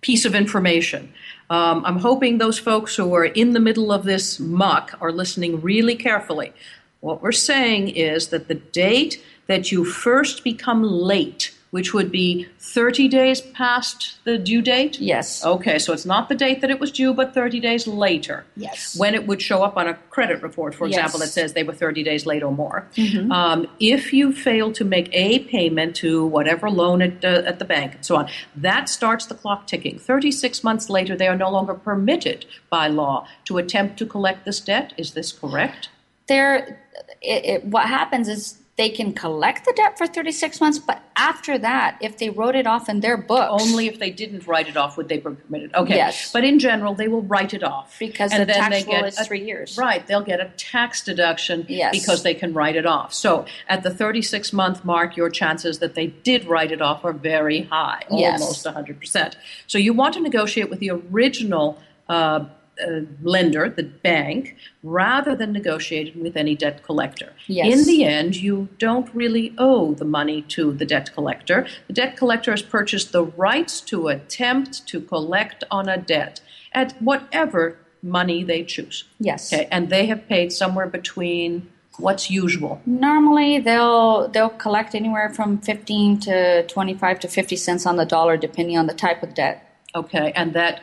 piece 0.00 0.24
of 0.24 0.34
information. 0.34 1.12
Um, 1.50 1.84
I'm 1.84 1.98
hoping 1.98 2.38
those 2.38 2.58
folks 2.58 2.96
who 2.96 3.14
are 3.14 3.24
in 3.24 3.52
the 3.52 3.60
middle 3.60 3.92
of 3.92 4.04
this 4.04 4.40
muck 4.40 4.96
are 5.00 5.12
listening 5.12 5.60
really 5.60 5.96
carefully. 5.96 6.52
What 7.00 7.22
we're 7.22 7.32
saying 7.32 7.88
is 7.88 8.28
that 8.28 8.48
the 8.48 8.54
date 8.54 9.22
that 9.46 9.70
you 9.70 9.84
first 9.84 10.42
become 10.44 10.82
late 10.82 11.55
which 11.70 11.92
would 11.92 12.10
be 12.10 12.46
30 12.58 13.08
days 13.08 13.40
past 13.40 14.18
the 14.24 14.38
due 14.38 14.62
date? 14.62 15.00
Yes. 15.00 15.44
Okay, 15.44 15.78
so 15.78 15.92
it's 15.92 16.06
not 16.06 16.28
the 16.28 16.34
date 16.34 16.60
that 16.60 16.70
it 16.70 16.80
was 16.80 16.90
due, 16.90 17.12
but 17.12 17.34
30 17.34 17.60
days 17.60 17.86
later. 17.86 18.44
Yes. 18.56 18.96
When 18.96 19.14
it 19.14 19.26
would 19.26 19.42
show 19.42 19.62
up 19.62 19.76
on 19.76 19.86
a 19.86 19.94
credit 20.10 20.42
report, 20.42 20.74
for 20.74 20.86
example, 20.86 21.20
yes. 21.20 21.28
that 21.28 21.32
says 21.32 21.52
they 21.52 21.64
were 21.64 21.74
30 21.74 22.02
days 22.02 22.24
late 22.24 22.42
or 22.42 22.52
more. 22.52 22.86
Mm-hmm. 22.96 23.32
Um, 23.32 23.66
if 23.80 24.12
you 24.12 24.32
fail 24.32 24.72
to 24.72 24.84
make 24.84 25.08
a 25.12 25.40
payment 25.40 25.96
to 25.96 26.26
whatever 26.26 26.70
loan 26.70 27.02
at, 27.02 27.24
uh, 27.24 27.42
at 27.44 27.58
the 27.58 27.64
bank 27.64 27.96
and 27.96 28.04
so 28.04 28.16
on, 28.16 28.28
that 28.54 28.88
starts 28.88 29.26
the 29.26 29.34
clock 29.34 29.66
ticking. 29.66 29.98
36 29.98 30.62
months 30.62 30.88
later, 30.88 31.16
they 31.16 31.28
are 31.28 31.36
no 31.36 31.50
longer 31.50 31.74
permitted 31.74 32.46
by 32.70 32.86
law 32.86 33.26
to 33.44 33.58
attempt 33.58 33.98
to 33.98 34.06
collect 34.06 34.44
this 34.44 34.60
debt. 34.60 34.92
Is 34.96 35.12
this 35.12 35.32
correct? 35.32 35.88
There, 36.28 36.80
it, 37.22 37.44
it, 37.44 37.64
what 37.64 37.86
happens 37.86 38.28
is 38.28 38.58
they 38.76 38.90
can 38.90 39.14
collect 39.14 39.64
the 39.64 39.72
debt 39.74 39.96
for 39.96 40.06
36 40.06 40.60
months, 40.60 40.78
but 40.78 41.02
after 41.16 41.56
that, 41.58 41.96
if 42.02 42.18
they 42.18 42.28
wrote 42.28 42.54
it 42.54 42.66
off 42.66 42.90
in 42.90 43.00
their 43.00 43.16
books. 43.16 43.62
Only 43.62 43.86
if 43.86 43.98
they 43.98 44.10
didn't 44.10 44.46
write 44.46 44.68
it 44.68 44.76
off 44.76 44.98
would 44.98 45.08
they 45.08 45.16
be 45.16 45.22
permitted. 45.22 45.74
Okay. 45.74 45.96
Yes. 45.96 46.30
But 46.30 46.44
in 46.44 46.58
general, 46.58 46.94
they 46.94 47.08
will 47.08 47.22
write 47.22 47.54
it 47.54 47.64
off. 47.64 47.98
Because 47.98 48.32
and 48.32 48.42
the 48.42 48.46
then 48.46 48.56
tax 48.56 48.76
they 48.76 48.82
rule 48.84 49.00
get 49.00 49.08
is 49.08 49.18
a, 49.18 49.24
three 49.24 49.46
years. 49.46 49.78
Right. 49.78 50.06
They'll 50.06 50.20
get 50.20 50.40
a 50.40 50.50
tax 50.58 51.02
deduction 51.02 51.64
yes. 51.70 51.90
because 51.90 52.22
they 52.22 52.34
can 52.34 52.52
write 52.52 52.76
it 52.76 52.84
off. 52.84 53.14
So 53.14 53.46
at 53.66 53.82
the 53.82 53.90
36 53.90 54.52
month 54.52 54.84
mark, 54.84 55.16
your 55.16 55.30
chances 55.30 55.78
that 55.78 55.94
they 55.94 56.08
did 56.08 56.44
write 56.44 56.70
it 56.70 56.82
off 56.82 57.02
are 57.02 57.14
very 57.14 57.62
high, 57.62 58.02
yes. 58.10 58.42
almost 58.42 58.66
100%. 58.66 59.36
So 59.66 59.78
you 59.78 59.94
want 59.94 60.14
to 60.14 60.20
negotiate 60.20 60.68
with 60.68 60.80
the 60.80 60.90
original. 60.90 61.80
Uh, 62.08 62.44
uh, 62.84 63.00
lender, 63.22 63.68
the 63.68 63.82
bank, 63.82 64.56
rather 64.82 65.34
than 65.34 65.52
negotiating 65.52 66.22
with 66.22 66.36
any 66.36 66.54
debt 66.54 66.82
collector. 66.82 67.32
Yes. 67.46 67.78
In 67.78 67.86
the 67.86 68.04
end, 68.04 68.36
you 68.36 68.68
don't 68.78 69.12
really 69.14 69.54
owe 69.58 69.94
the 69.94 70.04
money 70.04 70.42
to 70.42 70.72
the 70.72 70.84
debt 70.84 71.12
collector. 71.14 71.66
The 71.86 71.94
debt 71.94 72.16
collector 72.16 72.50
has 72.50 72.62
purchased 72.62 73.12
the 73.12 73.24
rights 73.24 73.80
to 73.82 74.08
attempt 74.08 74.86
to 74.88 75.00
collect 75.00 75.64
on 75.70 75.88
a 75.88 75.96
debt 75.96 76.40
at 76.72 76.92
whatever 77.00 77.78
money 78.02 78.44
they 78.44 78.62
choose. 78.62 79.04
Yes. 79.18 79.52
Okay, 79.52 79.68
and 79.70 79.88
they 79.88 80.06
have 80.06 80.28
paid 80.28 80.52
somewhere 80.52 80.86
between 80.86 81.68
what's 81.98 82.30
usual 82.30 82.80
normally 82.84 83.58
they'll 83.58 84.28
they'll 84.28 84.50
collect 84.50 84.94
anywhere 84.94 85.30
from 85.30 85.56
15 85.58 86.20
to 86.20 86.66
25 86.66 87.20
to 87.20 87.28
50 87.28 87.56
cents 87.56 87.86
on 87.86 87.96
the 87.96 88.04
dollar 88.04 88.36
depending 88.36 88.76
on 88.76 88.86
the 88.86 88.92
type 88.92 89.22
of 89.22 89.32
debt 89.32 89.80
okay 89.94 90.30
and 90.36 90.52
that 90.52 90.82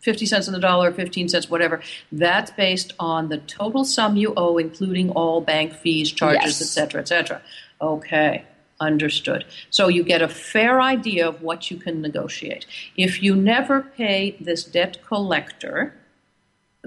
50 0.00 0.26
cents 0.26 0.48
on 0.48 0.54
the 0.54 0.60
dollar, 0.60 0.92
15 0.92 1.28
cents, 1.28 1.50
whatever. 1.50 1.80
That's 2.12 2.50
based 2.52 2.92
on 2.98 3.28
the 3.28 3.38
total 3.38 3.84
sum 3.84 4.16
you 4.16 4.32
owe, 4.36 4.58
including 4.58 5.10
all 5.10 5.40
bank 5.40 5.74
fees, 5.74 6.12
charges, 6.12 6.60
yes. 6.60 6.62
et 6.62 6.66
cetera, 6.66 7.00
et 7.00 7.08
cetera. 7.08 7.42
Okay, 7.80 8.44
understood. 8.80 9.44
So 9.70 9.88
you 9.88 10.02
get 10.02 10.22
a 10.22 10.28
fair 10.28 10.80
idea 10.80 11.28
of 11.28 11.42
what 11.42 11.70
you 11.70 11.76
can 11.76 12.00
negotiate. 12.00 12.66
If 12.96 13.22
you 13.22 13.34
never 13.34 13.82
pay 13.82 14.36
this 14.40 14.64
debt 14.64 14.98
collector, 15.06 15.94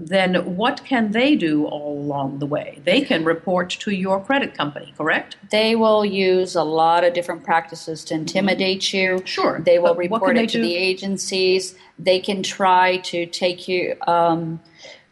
then 0.07 0.55
what 0.55 0.83
can 0.83 1.11
they 1.11 1.35
do 1.35 1.65
all 1.65 1.97
along 1.99 2.39
the 2.39 2.45
way? 2.45 2.79
They 2.83 3.01
can 3.01 3.23
report 3.23 3.69
to 3.69 3.91
your 3.91 4.19
credit 4.19 4.57
company, 4.57 4.93
correct? 4.97 5.37
They 5.51 5.75
will 5.75 6.03
use 6.03 6.55
a 6.55 6.63
lot 6.63 7.03
of 7.03 7.13
different 7.13 7.43
practices 7.43 8.03
to 8.05 8.15
intimidate 8.15 8.93
you. 8.93 9.21
Sure. 9.25 9.61
They 9.63 9.77
will 9.79 9.95
report 9.95 10.37
it 10.37 10.49
to 10.49 10.57
do? 10.57 10.61
the 10.63 10.75
agencies. 10.75 11.75
They 11.99 12.19
can 12.19 12.41
try 12.41 12.97
to 12.97 13.25
take 13.27 13.67
you 13.67 13.95
um, 14.07 14.59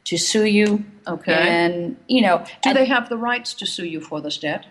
to 0.06 0.17
sue 0.17 0.45
you. 0.45 0.84
Okay. 1.08 1.34
And 1.34 1.97
you 2.08 2.21
know, 2.21 2.43
Do 2.63 2.73
they 2.73 2.86
have 2.86 3.10
the 3.10 3.17
rights 3.17 3.54
to 3.56 3.65
sue 3.65 3.86
you 3.86 4.02
for 4.02 4.21
this 4.21 4.38
debt? 4.38 4.65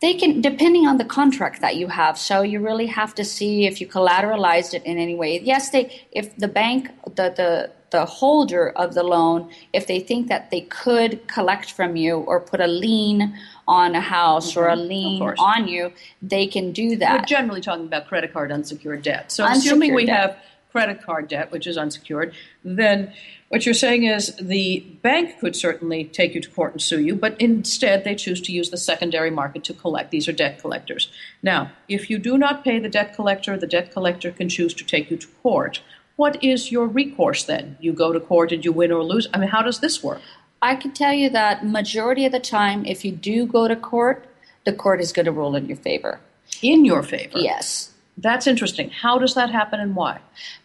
they 0.00 0.12
can 0.12 0.40
depending 0.40 0.86
on 0.86 0.98
the 0.98 1.04
contract 1.04 1.60
that 1.62 1.76
you 1.76 1.88
have. 1.88 2.18
So 2.18 2.42
you 2.42 2.60
really 2.60 2.86
have 2.86 3.14
to 3.14 3.24
see 3.24 3.66
if 3.66 3.80
you 3.80 3.86
collateralized 3.86 4.74
it 4.74 4.84
in 4.84 4.98
any 4.98 5.14
way. 5.14 5.40
Yes, 5.40 5.70
they 5.70 6.06
if 6.12 6.36
the 6.36 6.48
bank 6.48 6.90
the 7.06 7.32
the 7.34 7.70
the 7.90 8.04
holder 8.04 8.70
of 8.70 8.94
the 8.94 9.02
loan, 9.02 9.50
if 9.72 9.86
they 9.86 10.00
think 10.00 10.28
that 10.28 10.50
they 10.50 10.62
could 10.62 11.26
collect 11.28 11.70
from 11.72 11.96
you 11.96 12.16
or 12.18 12.40
put 12.40 12.60
a 12.60 12.66
lien 12.66 13.36
on 13.68 13.94
a 13.94 14.00
house 14.00 14.56
or 14.56 14.68
a 14.68 14.76
Mhm. 14.76 14.88
Lien 14.88 15.22
on 15.38 15.68
you, 15.68 15.92
they 16.20 16.46
can 16.46 16.72
do 16.72 16.96
that. 16.96 17.20
We're 17.20 17.26
generally 17.26 17.60
talking 17.60 17.84
about 17.86 18.06
credit 18.08 18.32
card 18.32 18.50
unsecured 18.50 19.02
debt. 19.02 19.30
So 19.32 19.44
Unsecured 19.44 19.66
assuming 19.72 19.94
we 19.94 20.06
debt. 20.06 20.16
have 20.20 20.36
credit 20.72 21.00
card 21.02 21.28
debt, 21.28 21.50
which 21.52 21.66
is 21.66 21.78
unsecured, 21.78 22.34
then 22.64 23.12
what 23.48 23.64
you're 23.64 23.74
saying 23.74 24.04
is 24.04 24.34
the 24.36 24.80
bank 25.02 25.38
could 25.38 25.54
certainly 25.56 26.04
take 26.04 26.34
you 26.34 26.40
to 26.40 26.50
court 26.50 26.72
and 26.72 26.82
sue 26.82 27.00
you, 27.00 27.14
but 27.14 27.40
instead 27.40 28.04
they 28.04 28.14
choose 28.14 28.40
to 28.42 28.52
use 28.52 28.70
the 28.70 28.76
secondary 28.76 29.30
market 29.30 29.64
to 29.64 29.72
collect. 29.72 30.10
These 30.10 30.28
are 30.28 30.32
debt 30.32 30.60
collectors. 30.60 31.08
Now, 31.42 31.70
if 31.88 32.10
you 32.10 32.18
do 32.18 32.36
not 32.36 32.62
pay 32.64 32.78
the 32.78 32.88
debt 32.88 33.14
collector, 33.14 33.56
the 33.56 33.66
debt 33.66 33.92
collector 33.92 34.32
can 34.32 34.48
choose 34.48 34.74
to 34.74 34.84
take 34.84 35.10
you 35.10 35.16
to 35.16 35.26
court. 35.42 35.80
What 36.16 36.42
is 36.42 36.72
your 36.72 36.86
recourse 36.86 37.44
then? 37.44 37.76
You 37.80 37.92
go 37.92 38.12
to 38.12 38.20
court 38.20 38.52
and 38.52 38.64
you 38.64 38.72
win 38.72 38.90
or 38.90 39.04
lose? 39.04 39.28
I 39.32 39.38
mean, 39.38 39.50
how 39.50 39.62
does 39.62 39.80
this 39.80 40.02
work? 40.02 40.20
I 40.62 40.74
can 40.74 40.92
tell 40.92 41.12
you 41.12 41.28
that 41.30 41.64
majority 41.64 42.24
of 42.24 42.32
the 42.32 42.40
time, 42.40 42.84
if 42.86 43.04
you 43.04 43.12
do 43.12 43.46
go 43.46 43.68
to 43.68 43.76
court, 43.76 44.26
the 44.64 44.72
court 44.72 45.00
is 45.00 45.12
going 45.12 45.26
to 45.26 45.32
rule 45.32 45.54
in 45.54 45.66
your 45.66 45.76
favor. 45.76 46.20
In 46.62 46.84
your 46.84 47.02
favor? 47.02 47.38
Yes. 47.38 47.92
That's 48.16 48.46
interesting. 48.46 48.88
How 48.88 49.18
does 49.18 49.34
that 49.34 49.50
happen 49.50 49.78
and 49.78 49.94
why? 49.94 50.20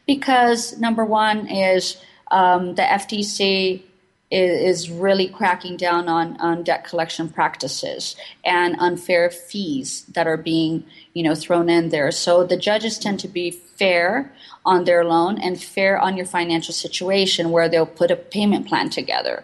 Because 0.07 0.77
number 0.79 1.03
one 1.03 1.47
is 1.47 1.97
um, 2.31 2.75
the 2.75 2.83
FTC 2.83 3.83
is, 4.31 4.85
is 4.85 4.89
really 4.89 5.27
cracking 5.27 5.77
down 5.77 6.07
on, 6.07 6.39
on 6.39 6.63
debt 6.63 6.85
collection 6.85 7.29
practices 7.29 8.15
and 8.43 8.75
unfair 8.79 9.29
fees 9.29 10.05
that 10.05 10.25
are 10.25 10.37
being 10.37 10.83
you 11.13 11.23
know 11.23 11.35
thrown 11.35 11.69
in 11.69 11.89
there. 11.89 12.11
So 12.11 12.45
the 12.45 12.57
judges 12.57 12.97
tend 12.97 13.19
to 13.19 13.27
be 13.27 13.51
fair 13.51 14.33
on 14.65 14.85
their 14.85 15.03
loan 15.03 15.37
and 15.39 15.61
fair 15.61 15.99
on 15.99 16.15
your 16.17 16.25
financial 16.25 16.73
situation, 16.73 17.51
where 17.51 17.67
they'll 17.67 17.85
put 17.85 18.11
a 18.11 18.15
payment 18.15 18.67
plan 18.67 18.89
together, 18.89 19.43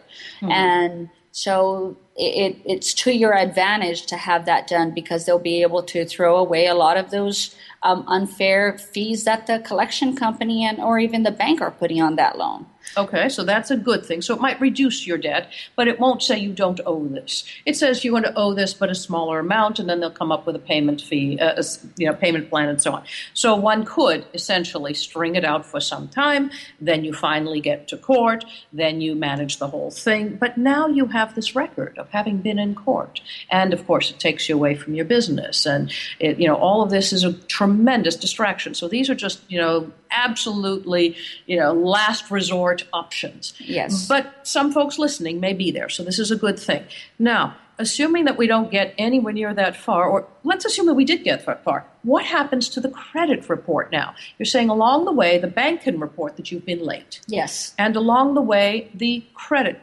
and 0.51 1.09
so 1.31 1.97
it, 2.15 2.57
it's 2.65 2.95
to 2.95 3.11
your 3.11 3.35
advantage 3.35 4.07
to 4.07 4.17
have 4.17 4.45
that 4.45 4.67
done 4.67 4.91
because 4.91 5.25
they'll 5.25 5.37
be 5.37 5.61
able 5.61 5.83
to 5.83 6.03
throw 6.03 6.37
away 6.37 6.65
a 6.65 6.73
lot 6.73 6.97
of 6.97 7.11
those 7.11 7.55
um, 7.83 8.03
unfair 8.07 8.77
fees 8.77 9.23
that 9.25 9.45
the 9.45 9.59
collection 9.59 10.15
company 10.15 10.65
and 10.65 10.79
or 10.79 10.97
even 10.97 11.21
the 11.21 11.31
bank 11.31 11.61
are 11.61 11.69
putting 11.69 12.01
on 12.01 12.15
that 12.15 12.37
loan. 12.37 12.65
Okay, 12.95 13.29
so 13.29 13.43
that's 13.43 13.69
a 13.69 13.77
good 13.77 14.05
thing. 14.05 14.21
So 14.21 14.33
it 14.33 14.41
might 14.41 14.59
reduce 14.61 15.05
your 15.05 15.17
debt, 15.17 15.51
but 15.75 15.87
it 15.87 15.99
won't 15.99 16.23
say 16.23 16.37
you 16.37 16.53
don't 16.53 16.79
owe 16.85 17.05
this. 17.07 17.43
It 17.65 17.75
says 17.75 18.03
you're 18.03 18.11
going 18.11 18.23
to 18.23 18.37
owe 18.37 18.53
this, 18.53 18.73
but 18.73 18.89
a 18.89 18.95
smaller 18.95 19.39
amount, 19.39 19.79
and 19.79 19.89
then 19.89 19.99
they'll 19.99 20.09
come 20.09 20.31
up 20.31 20.45
with 20.45 20.55
a 20.55 20.59
payment 20.59 21.01
fee, 21.01 21.39
uh, 21.39 21.61
a 21.61 21.63
you 21.97 22.07
know, 22.07 22.13
payment 22.13 22.49
plan, 22.49 22.69
and 22.69 22.81
so 22.81 22.93
on. 22.93 23.03
So 23.33 23.55
one 23.55 23.85
could 23.85 24.25
essentially 24.33 24.93
string 24.93 25.35
it 25.35 25.43
out 25.43 25.65
for 25.65 25.79
some 25.79 26.07
time. 26.07 26.49
Then 26.79 27.03
you 27.03 27.13
finally 27.13 27.61
get 27.61 27.87
to 27.89 27.97
court. 27.97 28.45
Then 28.73 29.01
you 29.01 29.15
manage 29.15 29.57
the 29.57 29.67
whole 29.67 29.91
thing. 29.91 30.37
But 30.37 30.57
now 30.57 30.87
you 30.87 31.07
have 31.07 31.35
this 31.35 31.55
record 31.55 31.97
of 31.97 32.09
having 32.09 32.37
been 32.37 32.59
in 32.59 32.73
court, 32.73 33.21
and 33.51 33.73
of 33.73 33.85
course, 33.85 34.09
it 34.09 34.19
takes 34.19 34.47
you 34.49 34.55
away 34.55 34.75
from 34.75 34.95
your 34.95 35.05
business, 35.05 35.65
and 35.65 35.91
it, 36.19 36.39
you 36.39 36.47
know, 36.47 36.55
all 36.55 36.81
of 36.81 36.89
this 36.89 37.13
is 37.13 37.23
a 37.23 37.33
tremendous 37.33 38.15
distraction. 38.15 38.73
So 38.73 38.87
these 38.87 39.09
are 39.09 39.15
just 39.15 39.39
you 39.49 39.59
know 39.59 39.91
absolutely 40.11 41.15
you 41.45 41.57
know 41.57 41.73
last 41.73 42.31
resort 42.31 42.76
options. 42.93 43.53
Yes. 43.59 44.07
But 44.07 44.33
some 44.47 44.71
folks 44.71 44.97
listening 44.99 45.39
may 45.39 45.53
be 45.53 45.71
there, 45.71 45.89
so 45.89 46.03
this 46.03 46.19
is 46.19 46.31
a 46.31 46.35
good 46.35 46.59
thing. 46.59 46.83
Now, 47.19 47.55
assuming 47.79 48.25
that 48.25 48.37
we 48.37 48.47
don't 48.47 48.71
get 48.71 48.93
anywhere 48.97 49.33
near 49.33 49.53
that 49.53 49.75
far, 49.75 50.07
or 50.09 50.27
let's 50.43 50.65
assume 50.65 50.85
that 50.87 50.95
we 50.95 51.05
did 51.05 51.23
get 51.23 51.45
that 51.45 51.63
far, 51.63 51.85
what 52.03 52.25
happens 52.25 52.69
to 52.69 52.81
the 52.81 52.89
credit 52.89 53.47
report 53.49 53.91
now? 53.91 54.15
You're 54.39 54.45
saying 54.45 54.69
along 54.69 55.05
the 55.05 55.11
way, 55.11 55.37
the 55.37 55.47
bank 55.47 55.81
can 55.81 55.99
report 55.99 56.37
that 56.37 56.51
you've 56.51 56.65
been 56.65 56.83
late. 56.83 57.21
Yes. 57.27 57.73
And 57.77 57.95
along 57.95 58.33
the 58.33 58.41
way, 58.41 58.89
the 58.95 59.23
credit 59.33 59.79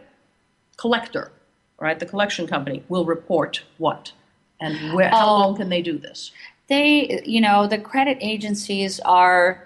collector, 0.77 1.31
right, 1.79 1.99
the 1.99 2.07
collection 2.07 2.47
company, 2.47 2.83
will 2.89 3.05
report 3.05 3.63
what? 3.79 4.13
And 4.61 4.95
where, 4.95 5.09
how 5.11 5.27
Oh. 5.29 5.39
long 5.41 5.57
can 5.57 5.69
they 5.69 5.83
do 5.83 5.99
this? 5.99 6.31
they 6.67 7.21
you 7.27 7.43
know 7.43 7.67
the 7.67 7.77
credit 7.77 8.17
agencies 8.23 8.99
are 9.01 9.63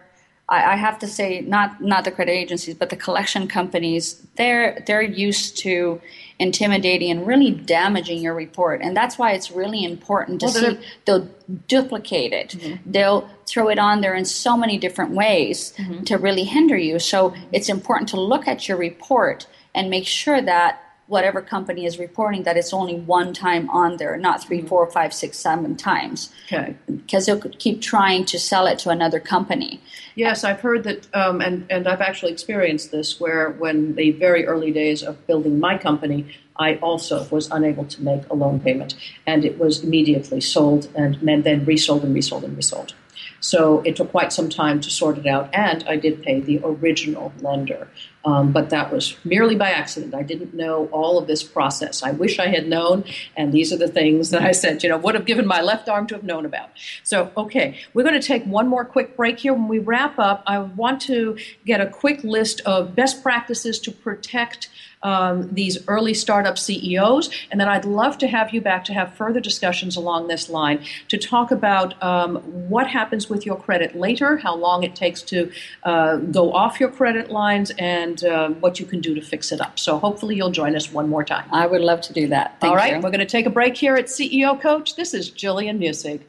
I, 0.49 0.73
I 0.73 0.77
have 0.77 0.99
to 1.01 1.07
say 1.07 1.41
not 1.41 1.81
not 1.81 2.05
the 2.05 2.11
credit 2.11 2.33
agencies 2.33 2.75
but 2.75 2.91
the 2.91 2.97
collection 2.97 3.49
companies 3.49 4.27
they're 4.37 4.83
they're 4.87 5.03
used 5.03 5.59
to 5.59 6.01
intimidating 6.39 7.11
and 7.11 7.27
really 7.27 7.51
damaging 7.51 8.23
your 8.23 8.35
report. 8.35 8.81
And 8.81 8.97
that's 8.97 9.19
why 9.19 9.33
it's 9.33 9.51
really 9.51 9.85
important 9.85 10.41
to 10.41 10.47
Well, 10.47 10.55
see 10.55 10.79
they'll 11.05 11.29
duplicate 11.67 12.33
it. 12.33 12.51
Mm-hmm. 12.51 12.91
They'll 12.91 13.29
throw 13.47 13.69
it 13.69 13.79
on 13.79 14.01
there 14.01 14.15
in 14.15 14.25
so 14.25 14.57
many 14.57 14.79
different 14.79 15.13
ways 15.13 15.73
mm-hmm. 15.77 16.05
to 16.05 16.17
really 16.17 16.45
hinder 16.45 16.77
you. 16.77 16.99
So 16.99 17.35
it's 17.53 17.69
important 17.69 18.09
to 18.11 18.21
look 18.21 18.47
at 18.47 18.69
your 18.69 18.79
report 18.79 19.47
and 19.75 19.91
make 19.91 20.07
sure 20.07 20.41
that 20.41 20.81
whatever 21.09 21.41
company 21.41 21.85
is 21.85 21.99
reporting 21.99 22.45
that 22.45 22.57
it's 22.57 22.73
only 22.73 22.95
one 22.95 23.33
time 23.33 23.69
on 23.71 23.97
there 23.97 24.17
not 24.17 24.43
three 24.43 24.63
four 24.63 24.89
five 24.91 25.13
six 25.13 25.39
seven 25.39 25.75
times 25.75 26.33
Okay. 26.53 26.77
because 26.87 27.27
they'll 27.27 27.41
keep 27.41 27.81
trying 27.83 28.25
to 28.27 28.39
sell 28.39 28.67
it 28.67 28.79
to 28.79 28.91
another 28.91 29.19
company. 29.19 29.81
Yes, 30.15 30.45
I've 30.45 30.61
heard 30.61 30.85
that, 30.85 31.07
um, 31.15 31.41
and, 31.41 31.67
and 31.71 31.87
I've 31.87 32.01
actually 32.01 32.33
experienced 32.33 32.91
this 32.91 33.21
where, 33.21 33.51
when 33.51 33.95
the 33.95 34.11
very 34.13 34.47
early 34.47 34.71
days 34.71 35.03
of 35.03 35.27
building 35.27 35.61
my 35.61 35.79
company, 35.79 36.35
I 36.57 36.75
also 36.77 37.27
was 37.31 37.49
unable 37.51 37.85
to 37.85 38.03
make 38.03 38.23
a 38.29 38.35
loan 38.35 38.59
payment, 38.61 38.97
and 39.27 39.45
it 39.45 39.59
was 39.59 39.85
immediately 39.85 40.41
sold 40.41 40.89
and 40.95 41.17
then 41.45 41.65
resold 41.65 42.03
and 42.05 42.15
resold 42.15 42.45
and 42.45 42.57
resold. 42.57 42.95
So 43.41 43.81
it 43.83 43.95
took 43.95 44.11
quite 44.11 44.33
some 44.33 44.49
time 44.49 44.81
to 44.81 44.91
sort 44.91 45.19
it 45.19 45.27
out, 45.27 45.51
and 45.55 45.85
I 45.89 45.97
did 45.97 46.23
pay 46.23 46.41
the 46.41 46.61
original 46.65 47.33
lender. 47.41 47.89
Um, 48.25 48.53
but 48.53 48.71
that 48.71 48.93
was 48.93 49.17
merely 49.25 49.55
by 49.55 49.71
accident. 49.71 50.15
I 50.15 50.23
didn't 50.23 50.53
know 50.53 50.87
all 50.87 51.19
of 51.19 51.27
this 51.27 51.43
process. 51.43 52.03
I 52.03 52.11
wish 52.11 52.39
I 52.39 52.49
had 52.49 52.69
known, 52.69 53.05
and 53.37 53.53
these 53.53 53.73
are 53.73 53.77
the 53.77 53.89
things 53.89 54.31
that 54.31 54.43
I 54.43 54.53
said, 54.53 54.83
you 54.83 54.89
know, 54.89 54.99
would 54.99 55.15
have 55.15 55.25
given 55.25 55.47
my 55.47 55.61
left 55.61 55.89
arm 55.89 56.07
to 56.09 56.15
have 56.17 56.25
known 56.25 56.45
about. 56.45 56.71
So, 57.05 57.31
okay, 57.37 57.79
we're 57.95 58.03
going 58.03 58.21
to 58.21 58.27
take 58.27 58.45
one 58.45 58.67
more 58.69 58.85
quick 58.85 59.17
break 59.17 59.39
here. 59.39 59.55
When 59.55 59.69
we 59.69 59.79
wrap 59.79 60.19
up, 60.19 60.43
I 60.47 60.59
want 60.59 61.01
to 61.03 61.39
get 61.65 61.81
a 61.81 61.87
quick 61.87 62.25
list 62.25 62.61
of 62.63 62.95
best 62.95 63.23
practices 63.23 63.79
to 63.81 63.93
protect 63.93 64.69
um, 65.03 65.49
these 65.53 65.79
early 65.87 66.15
startup 66.15 66.59
CEOs, 66.59 67.31
and 67.51 67.61
then 67.61 67.69
I'd 67.69 67.85
love 67.85 68.19
to 68.19 68.27
have 68.27 68.53
you 68.53 68.61
back 68.61 68.85
to 68.87 68.95
have 68.95 69.15
further 69.15 69.41
discussions 69.41 69.97
along 69.97 70.29
this 70.29 70.49
line 70.49 70.85
to 71.09 71.19
talk 71.19 71.51
about 71.51 72.01
um, 72.03 72.37
what 72.69 72.89
happens 72.89 73.31
with 73.31 73.47
your 73.47 73.57
credit 73.57 73.95
later, 73.95 74.39
how 74.39 74.57
long 74.57 74.83
it 74.83 74.95
takes 74.95 75.23
to 75.23 75.51
uh, 75.85 76.17
go 76.17 76.53
off 76.53 76.81
your 76.81 76.91
credit 76.91 77.31
lines, 77.31 77.71
and 77.79 78.08
uh, 78.25 78.49
what 78.51 78.79
you 78.81 78.87
can 78.87 79.01
do 79.01 79.15
to 79.15 79.21
fix 79.21 79.53
it 79.53 79.61
up. 79.61 79.79
So 79.79 79.99
hopefully 79.99 80.37
you'll 80.37 80.51
join 80.51 80.75
us 80.77 80.93
one 80.93 81.09
more 81.09 81.25
time. 81.25 81.49
I 81.53 81.67
would 81.67 81.81
love 81.81 82.01
to 82.03 82.13
do 82.13 82.29
that. 82.29 82.61
Thank 82.61 82.71
All 82.71 82.77
right, 82.77 82.95
you. 82.95 83.01
we're 83.01 83.11
going 83.11 83.21
to 83.21 83.27
take 83.27 83.47
a 83.47 83.51
break 83.51 83.77
here 83.77 83.97
at 83.97 84.07
CEO 84.07 84.61
Coach. 84.61 84.97
This 84.97 85.15
is 85.15 85.31
Jillian 85.31 85.79
Muessig. 85.79 86.21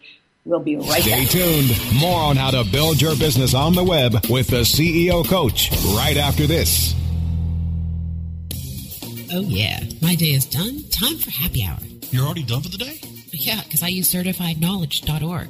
We'll 0.46 0.60
be 0.60 0.78
right 0.78 1.02
Stay 1.02 1.24
back. 1.24 1.30
tuned. 1.30 1.72
More 2.00 2.20
on 2.22 2.36
how 2.38 2.52
to 2.52 2.64
build 2.64 3.02
your 3.02 3.16
business 3.16 3.54
on 3.54 3.74
the 3.76 3.84
web 3.84 4.14
with 4.30 4.48
the 4.48 4.62
CEO 4.62 5.28
Coach 5.28 5.70
right 5.96 6.18
after 6.18 6.48
this. 6.48 6.96
Oh, 9.32 9.42
yeah. 9.42 9.80
My 10.02 10.16
day 10.16 10.32
is 10.32 10.46
done. 10.46 10.84
Time 10.90 11.18
for 11.18 11.30
happy 11.30 11.64
hour. 11.64 11.78
You're 12.12 12.26
already 12.26 12.44
done 12.44 12.62
for 12.62 12.70
the 12.70 12.78
day? 12.80 13.00
Yeah, 13.32 13.62
because 13.64 13.84
I 13.84 13.88
use 13.90 14.12
certifiedknowledge.org. 14.12 15.50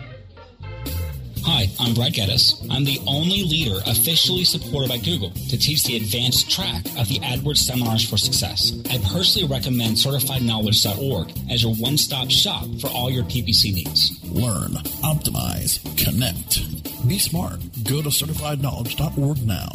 Hi, 1.43 1.67
I'm 1.79 1.93
Brad 1.93 2.13
Geddes. 2.13 2.61
I'm 2.69 2.83
the 2.83 2.99
only 3.07 3.43
leader 3.43 3.79
officially 3.87 4.43
supported 4.43 4.89
by 4.89 4.97
Google 4.97 5.31
to 5.31 5.57
teach 5.57 5.83
the 5.83 5.97
advanced 5.97 6.49
track 6.51 6.85
of 6.97 7.07
the 7.09 7.19
AdWords 7.19 7.57
Seminars 7.57 8.07
for 8.07 8.17
Success. 8.17 8.73
I 8.89 8.97
personally 9.11 9.47
recommend 9.47 9.97
CertifiedKnowledge.org 9.97 11.31
as 11.51 11.63
your 11.63 11.73
one-stop 11.75 12.29
shop 12.29 12.65
for 12.79 12.87
all 12.87 13.09
your 13.09 13.23
PPC 13.23 13.73
needs. 13.73 14.19
Learn, 14.25 14.71
optimize, 15.03 15.79
connect. 16.03 16.61
Be 17.07 17.17
smart. 17.17 17.59
Go 17.89 18.01
to 18.01 18.09
certifiedknowledge.org 18.09 19.45
now. 19.45 19.71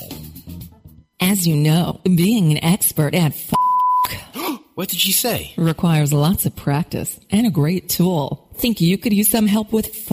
As 1.20 1.46
you 1.46 1.56
know, 1.56 2.00
being 2.04 2.52
an 2.52 2.62
expert 2.64 3.14
at 3.14 3.32
f- 3.32 3.52
What 4.74 4.88
did 4.90 5.00
she 5.00 5.12
say? 5.12 5.52
requires 5.56 6.12
lots 6.12 6.44
of 6.46 6.54
practice 6.54 7.18
and 7.30 7.46
a 7.46 7.50
great 7.50 7.88
tool. 7.88 8.48
Think 8.56 8.80
you 8.80 8.98
could 8.98 9.12
use 9.12 9.28
some 9.30 9.46
help 9.46 9.72
with 9.72 9.86
f- 9.88 10.12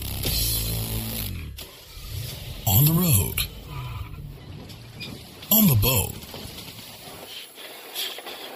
On 2.81 2.87
the 2.87 2.93
road. 2.93 3.39
On 5.51 5.67
the 5.67 5.75
boat. 5.75 6.13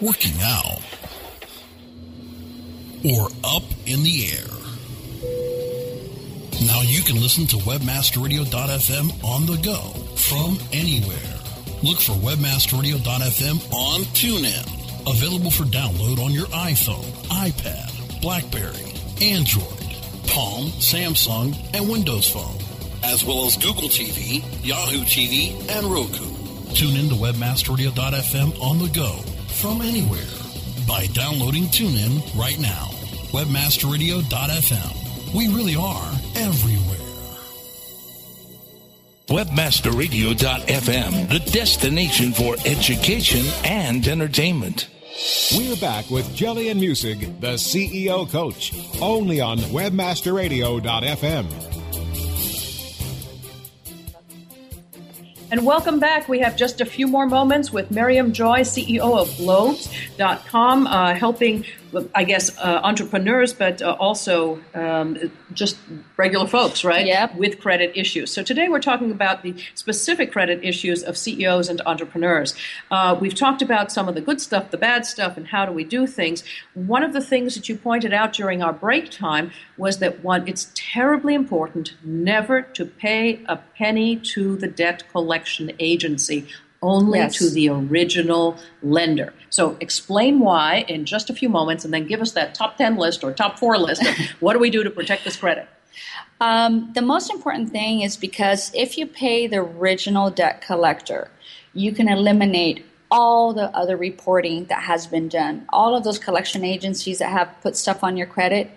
Working 0.02 0.42
out. 0.42 0.82
Or 3.06 3.30
up 3.44 3.62
in 3.86 4.02
the 4.02 4.32
air. 4.32 4.48
Now 6.66 6.82
you 6.82 7.04
can 7.04 7.22
listen 7.22 7.46
to 7.46 7.58
webmasterradio.fm 7.58 9.24
on 9.24 9.46
the 9.46 9.58
go 9.58 9.92
from 10.16 10.58
anywhere. 10.74 11.40
Look 11.84 12.00
for 12.00 12.14
webmasterradio.fm 12.14 13.74
on 13.74 14.02
TuneIn. 14.16 15.08
Available 15.08 15.52
for 15.52 15.66
download 15.66 16.18
on 16.18 16.32
your 16.32 16.48
iPhone, 16.48 17.06
iPad, 17.28 18.22
Blackberry, 18.24 18.92
Android, 19.22 19.86
Palm, 20.26 20.72
Samsung, 20.82 21.56
and 21.76 21.88
Windows 21.88 22.28
Phone, 22.28 22.58
as 23.06 23.24
well 23.24 23.46
as 23.46 23.56
Google 23.58 23.88
TV, 23.90 24.44
Yahoo 24.66 25.04
TV, 25.04 25.54
and 25.70 25.86
Roku. 25.88 26.26
Tune 26.74 26.96
in 26.98 27.10
to 27.10 27.16
webmasterradio.fm 27.16 28.60
on 28.62 28.80
the 28.80 28.90
go 28.90 29.14
from 29.48 29.82
anywhere 29.82 30.26
by 30.88 31.08
downloading 31.08 31.64
TuneIn 31.66 32.22
right 32.38 32.60
now. 32.60 32.90
Webmasterradio.fm. 33.32 35.34
We 35.34 35.48
really 35.48 35.76
are 35.76 36.12
everywhere. 36.36 37.00
Webmasterradio.fm, 39.28 41.30
the 41.30 41.40
destination 41.52 42.32
for 42.32 42.56
education 42.66 43.44
and 43.64 44.08
entertainment. 44.08 44.88
We're 45.58 45.78
back 45.78 46.12
with 46.12 46.28
Jillian 46.36 46.80
Muessig, 46.80 47.40
the 47.40 47.54
CEO 47.54 48.30
Coach, 48.30 48.74
only 49.02 49.40
on 49.42 49.58
WebmasterRadio.fm. 49.60 51.75
And 55.56 55.66
welcome 55.66 56.02
back. 56.02 56.28
We 56.28 56.40
have 56.40 56.58
just 56.58 56.82
a 56.82 56.86
few 56.86 57.08
more 57.08 57.26
moments 57.28 57.72
with 57.72 57.90
Miriam 57.90 58.34
Joy, 58.34 58.60
CEO 58.64 59.18
of 59.18 59.38
Blobes.com, 59.38 60.86
uh, 60.86 61.16
helping, 61.16 61.64
I 62.14 62.24
guess, 62.24 62.58
uh, 62.58 62.82
entrepreneurs, 62.84 63.54
but 63.54 63.82
uh, 63.82 63.96
also 64.00 64.60
um, 64.74 65.18
just 65.54 65.78
regular 66.18 66.48
folks, 66.48 66.84
right? 66.84 67.06
Yep. 67.06 67.36
With 67.36 67.60
credit 67.60 67.92
issues. 67.96 68.32
So 68.32 68.44
today 68.44 68.70
we're 68.70 68.80
talking 68.80 69.12
about 69.12 69.44
the 69.44 69.56
specific 69.74 70.32
credit 70.32 70.64
issues 70.64 71.04
of 71.04 71.18
CEOs 71.18 71.70
and 71.70 71.82
entrepreneurs. 71.86 72.56
Uh, 72.92 73.18
we've 73.20 73.36
talked 73.36 73.62
about 73.62 73.92
some 73.92 74.08
of 74.08 74.16
the 74.16 74.22
good 74.22 74.42
stuff, 74.42 74.72
the 74.72 74.78
bad 74.78 75.06
stuff, 75.06 75.38
and 75.38 75.48
how 75.48 75.66
do 75.66 75.72
we 75.72 75.84
do 75.84 76.08
things. 76.08 76.44
One 76.74 77.04
of 77.04 77.14
the 77.14 77.22
things 77.22 77.56
that 77.56 77.70
you 77.70 77.78
pointed 77.78 78.14
out 78.14 78.34
during 78.34 78.62
our 78.62 78.74
break 78.74 79.10
time 79.12 79.52
was 79.78 80.00
that 80.00 80.24
one, 80.24 80.48
it's 80.48 80.72
terribly 80.76 81.34
important 81.34 81.94
never 82.04 82.62
to 82.62 82.86
pay 82.86 83.44
a 83.46 83.58
penny 83.78 84.16
to 84.18 84.56
the 84.56 84.68
debt 84.68 85.04
collection 85.12 85.72
agency 85.80 86.48
only 86.86 87.20
Yes. 87.20 87.38
to 87.38 87.50
the 87.50 87.70
original 87.70 88.56
lender. 88.84 89.34
So 89.50 89.76
explain 89.80 90.40
why 90.40 90.86
in 90.88 91.06
just 91.06 91.30
a 91.30 91.34
few 91.34 91.50
moments 91.50 91.84
and 91.86 91.94
then 91.94 92.06
give 92.08 92.22
us 92.22 92.32
that 92.34 92.54
top 92.56 92.78
10 92.78 92.96
list 92.98 93.24
or 93.24 93.34
top 93.34 93.58
four 93.60 93.78
list 93.78 94.04
what 94.40 94.54
do 94.54 94.60
we 94.60 94.70
do 94.70 94.84
to 94.84 94.90
protect 94.90 95.24
this 95.24 95.36
credit? 95.36 95.68
Um, 96.42 96.92
the 96.94 97.02
most 97.02 97.32
important 97.32 97.72
thing 97.72 98.02
is 98.02 98.18
because 98.18 98.72
if 98.74 98.98
you 98.98 99.06
pay 99.08 99.48
the 99.48 99.58
original 99.58 100.30
debt 100.30 100.62
collector, 100.62 101.30
you 101.74 101.92
can 101.94 102.08
eliminate 102.10 102.86
all 103.10 103.54
the 103.54 103.70
other 103.76 103.96
reporting 103.96 104.66
that 104.66 104.84
has 104.84 105.08
been 105.08 105.30
done. 105.30 105.66
All 105.70 105.96
of 105.96 106.04
those 106.04 106.20
collection 106.20 106.66
agencies 106.66 107.20
that 107.20 107.30
have 107.30 107.50
put 107.62 107.78
stuff 107.78 108.04
on 108.04 108.18
your 108.18 108.28
credit, 108.28 108.70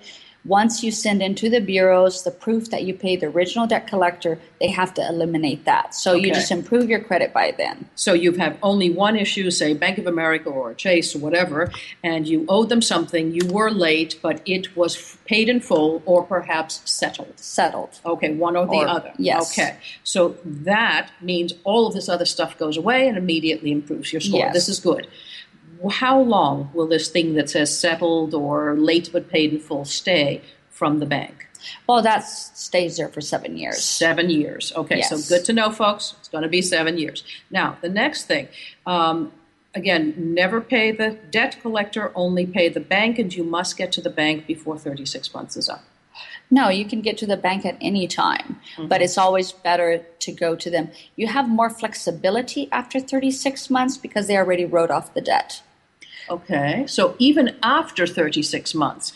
once 0.48 0.82
you 0.82 0.90
send 0.90 1.20
into 1.22 1.50
the 1.50 1.60
bureaus 1.60 2.22
the 2.22 2.30
proof 2.30 2.70
that 2.70 2.82
you 2.84 2.94
paid 2.94 3.20
the 3.20 3.26
original 3.26 3.66
debt 3.66 3.86
collector, 3.86 4.38
they 4.60 4.68
have 4.68 4.94
to 4.94 5.06
eliminate 5.06 5.64
that. 5.66 5.94
So 5.94 6.14
you 6.14 6.32
just 6.32 6.50
improve 6.50 6.88
your 6.88 7.00
credit 7.00 7.32
by 7.34 7.52
then. 7.56 7.88
So 7.94 8.14
you 8.14 8.32
have 8.32 8.56
only 8.62 8.88
one 8.90 9.14
issue, 9.16 9.50
say 9.50 9.74
Bank 9.74 9.98
of 9.98 10.06
America 10.06 10.48
or 10.48 10.72
Chase 10.74 11.14
or 11.14 11.18
whatever, 11.18 11.70
and 12.02 12.26
you 12.26 12.46
owed 12.48 12.70
them 12.70 12.80
something, 12.80 13.32
you 13.32 13.46
were 13.48 13.70
late, 13.70 14.18
but 14.22 14.40
it 14.46 14.74
was 14.74 15.18
paid 15.26 15.48
in 15.50 15.60
full 15.60 16.02
or 16.06 16.24
perhaps 16.24 16.80
settled. 16.90 17.34
Settled. 17.36 18.00
Okay, 18.06 18.32
one 18.32 18.56
or 18.56 18.66
the 18.66 18.72
Or- 18.72 18.88
other. 18.88 19.12
yes. 19.18 19.52
Okay. 19.58 19.76
So 20.02 20.36
that 20.44 21.10
means 21.20 21.52
all 21.64 21.86
of 21.86 21.92
this 21.92 22.08
other 22.08 22.24
stuff 22.24 22.56
goes 22.56 22.76
away 22.78 23.06
and 23.06 23.18
immediately 23.18 23.70
improves 23.70 24.12
your 24.12 24.20
score. 24.22 24.40
Yes. 24.40 24.54
This 24.54 24.68
is 24.70 24.80
good. 24.80 25.06
How 25.90 26.20
long 26.20 26.70
will 26.74 26.86
this 26.86 27.08
thing 27.08 27.34
that 27.34 27.50
says 27.50 27.76
settled 27.78 28.34
or 28.34 28.74
late 28.76 29.10
but 29.12 29.28
paid 29.28 29.52
in 29.52 29.60
full 29.60 29.84
stay 29.84 30.42
from 30.70 30.98
the 30.98 31.06
bank? 31.06 31.46
Well, 31.86 32.02
that 32.02 32.20
stays 32.20 32.96
there 32.96 33.08
for 33.08 33.20
seven 33.20 33.56
years. 33.56 33.82
Seven 33.82 34.30
years. 34.30 34.72
Okay, 34.74 34.98
Yes. 34.98 35.10
so 35.10 35.36
good 35.36 35.44
to 35.46 35.52
know, 35.52 35.70
folks. 35.70 36.14
It's 36.20 36.28
going 36.28 36.42
to 36.42 36.48
be 36.48 36.62
seven 36.62 36.98
years. 36.98 37.24
Now, 37.50 37.76
the 37.80 37.88
next 37.88 38.24
thing. 38.24 38.48
Um, 38.86 39.32
again, 39.74 40.14
never 40.16 40.60
pay 40.60 40.92
the 40.92 41.18
debt 41.30 41.58
collector, 41.60 42.12
only 42.14 42.46
pay 42.46 42.68
the 42.68 42.80
bank, 42.80 43.18
and 43.18 43.34
you 43.34 43.44
must 43.44 43.76
get 43.76 43.92
to 43.92 44.00
the 44.00 44.10
bank 44.10 44.46
before 44.46 44.78
36 44.78 45.34
months 45.34 45.56
is 45.56 45.68
up. 45.68 45.82
No, 46.50 46.68
you 46.68 46.84
can 46.86 47.00
get 47.02 47.18
to 47.18 47.26
the 47.26 47.36
bank 47.36 47.66
at 47.66 47.76
any 47.80 48.08
time, 48.08 48.60
but 48.78 49.02
it's 49.02 49.18
always 49.18 49.52
better 49.52 49.98
to 50.20 50.32
go 50.32 50.56
to 50.56 50.70
them. 50.70 50.90
You 51.14 51.26
have 51.26 51.48
more 51.48 51.68
flexibility 51.70 52.68
after 52.72 52.98
36 52.98 53.68
months 53.70 53.96
because 53.98 54.26
they 54.26 54.36
already 54.36 54.64
wrote 54.64 54.90
off 54.90 55.12
the 55.14 55.20
debt. 55.20 55.62
Okay, 56.30 56.84
so 56.86 57.14
even 57.18 57.56
after 57.62 58.06
36 58.06 58.74
months, 58.74 59.12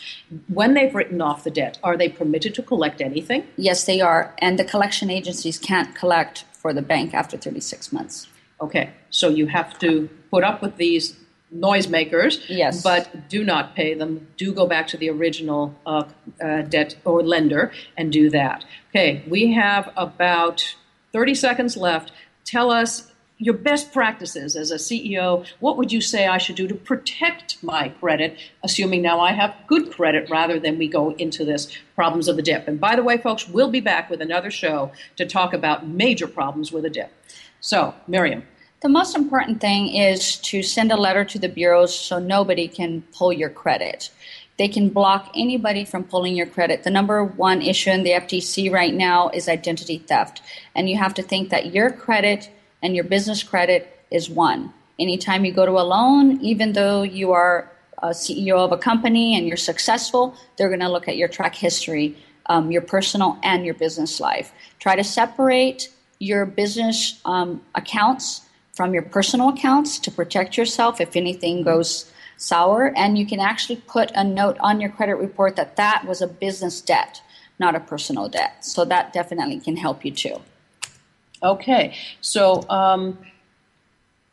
when 0.47 0.73
they've 0.73 0.93
written 0.93 1.21
off 1.21 1.43
the 1.43 1.51
debt, 1.51 1.77
are 1.83 1.97
they 1.97 2.09
permitted 2.09 2.53
to 2.55 2.61
collect 2.63 3.01
anything? 3.01 3.45
Yes, 3.57 3.85
they 3.85 4.01
are, 4.01 4.33
and 4.39 4.57
the 4.57 4.63
collection 4.63 5.09
agencies 5.09 5.57
can't 5.59 5.93
collect 5.95 6.45
for 6.53 6.73
the 6.73 6.81
bank 6.81 7.13
after 7.13 7.37
36 7.37 7.91
months. 7.91 8.27
Okay, 8.61 8.91
so 9.09 9.29
you 9.29 9.47
have 9.47 9.77
to 9.79 10.09
put 10.31 10.43
up 10.43 10.61
with 10.61 10.77
these 10.77 11.15
noisemakers, 11.53 12.43
Yes. 12.49 12.81
but 12.81 13.29
do 13.29 13.43
not 13.43 13.75
pay 13.75 13.93
them. 13.93 14.27
Do 14.37 14.53
go 14.53 14.65
back 14.65 14.87
to 14.87 14.97
the 14.97 15.09
original 15.09 15.75
uh, 15.85 16.05
uh, 16.43 16.61
debt 16.63 16.95
or 17.05 17.21
lender 17.21 17.71
and 17.97 18.11
do 18.11 18.29
that. 18.31 18.65
Okay, 18.89 19.23
we 19.27 19.53
have 19.53 19.91
about 19.95 20.75
30 21.11 21.35
seconds 21.35 21.77
left. 21.77 22.11
Tell 22.43 22.71
us 22.71 23.11
your 23.37 23.55
best 23.55 23.91
practices 23.91 24.55
as 24.55 24.71
a 24.71 24.75
CEO. 24.75 25.45
What 25.59 25.77
would 25.77 25.91
you 25.91 26.01
say 26.01 26.27
I 26.27 26.37
should 26.37 26.55
do 26.55 26.67
to 26.67 26.75
protect 26.75 27.61
my 27.63 27.89
credit, 27.89 28.37
assuming 28.63 29.01
now 29.01 29.19
I 29.19 29.33
have 29.33 29.55
good 29.67 29.91
credit 29.91 30.29
rather 30.29 30.59
than 30.59 30.77
we 30.77 30.87
go 30.87 31.11
into 31.15 31.43
this 31.43 31.75
problems 31.95 32.27
of 32.27 32.35
the 32.35 32.41
dip? 32.41 32.67
And 32.67 32.79
by 32.79 32.95
the 32.95 33.03
way, 33.03 33.17
folks, 33.17 33.47
we'll 33.47 33.71
be 33.71 33.81
back 33.81 34.09
with 34.09 34.21
another 34.21 34.51
show 34.51 34.91
to 35.17 35.25
talk 35.25 35.53
about 35.53 35.87
major 35.87 36.27
problems 36.27 36.71
with 36.71 36.85
a 36.85 36.89
dip. 36.89 37.11
So, 37.59 37.95
Miriam. 38.07 38.43
The 38.81 38.89
most 38.89 39.15
important 39.15 39.61
thing 39.61 39.95
is 39.95 40.35
to 40.39 40.61
send 40.61 40.91
a 40.91 40.97
letter 40.97 41.23
to 41.23 41.39
the 41.39 41.47
bureaus 41.47 41.97
so 41.97 42.19
nobody 42.19 42.67
can 42.67 43.03
pull 43.13 43.31
your 43.31 43.49
credit. 43.49 44.09
They 44.57 44.67
can 44.67 44.89
block 44.89 45.31
anybody 45.35 45.85
from 45.85 46.03
pulling 46.03 46.35
your 46.35 46.45
credit. 46.45 46.83
The 46.83 46.89
number 46.89 47.23
one 47.23 47.61
issue 47.61 47.91
in 47.91 48.03
the 48.03 48.11
FTC 48.11 48.71
right 48.71 48.93
now 48.93 49.29
is 49.29 49.47
identity 49.47 49.99
theft. 49.99 50.41
And 50.75 50.89
you 50.89 50.97
have 50.97 51.13
to 51.13 51.23
think 51.23 51.49
that 51.49 51.73
your 51.73 51.91
credit 51.91 52.49
and 52.83 52.95
your 52.95 53.05
business 53.05 53.41
credit 53.41 54.05
is 54.11 54.29
one. 54.29 54.71
Anytime 54.99 55.45
you 55.45 55.51
go 55.51 55.65
to 55.65 55.71
a 55.71 55.81
loan, 55.81 56.39
even 56.41 56.73
though 56.73 57.01
you 57.01 57.31
are 57.31 57.71
a 58.03 58.09
CEO 58.09 58.57
of 58.57 58.71
a 58.71 58.77
company 58.77 59.35
and 59.35 59.47
you're 59.47 59.57
successful, 59.57 60.35
they're 60.57 60.67
going 60.67 60.81
to 60.81 60.89
look 60.89 61.07
at 61.07 61.17
your 61.17 61.29
track 61.29 61.55
history, 61.55 62.15
um, 62.47 62.69
your 62.69 62.81
personal 62.81 63.39
and 63.41 63.65
your 63.65 63.73
business 63.73 64.19
life. 64.19 64.51
Try 64.79 64.95
to 64.97 65.03
separate 65.03 65.89
your 66.19 66.45
business 66.45 67.19
um, 67.25 67.61
accounts 67.73 68.41
from 68.73 68.93
your 68.93 69.03
personal 69.03 69.49
accounts 69.49 69.97
to 69.99 70.11
protect 70.11 70.57
yourself 70.57 70.99
if 70.99 71.15
anything 71.15 71.63
goes 71.63 72.11
sour. 72.37 72.93
And 72.95 73.17
you 73.17 73.25
can 73.25 73.39
actually 73.39 73.77
put 73.77 74.11
a 74.13 74.23
note 74.23 74.57
on 74.59 74.81
your 74.81 74.89
credit 74.89 75.15
report 75.15 75.55
that 75.55 75.77
that 75.77 76.05
was 76.05 76.21
a 76.21 76.27
business 76.27 76.81
debt, 76.81 77.21
not 77.59 77.75
a 77.75 77.79
personal 77.79 78.27
debt. 78.27 78.65
So 78.65 78.83
that 78.85 79.13
definitely 79.13 79.59
can 79.59 79.77
help 79.77 80.03
you 80.03 80.11
too. 80.11 80.41
Okay, 81.43 81.95
so 82.21 82.67
um, 82.69 83.17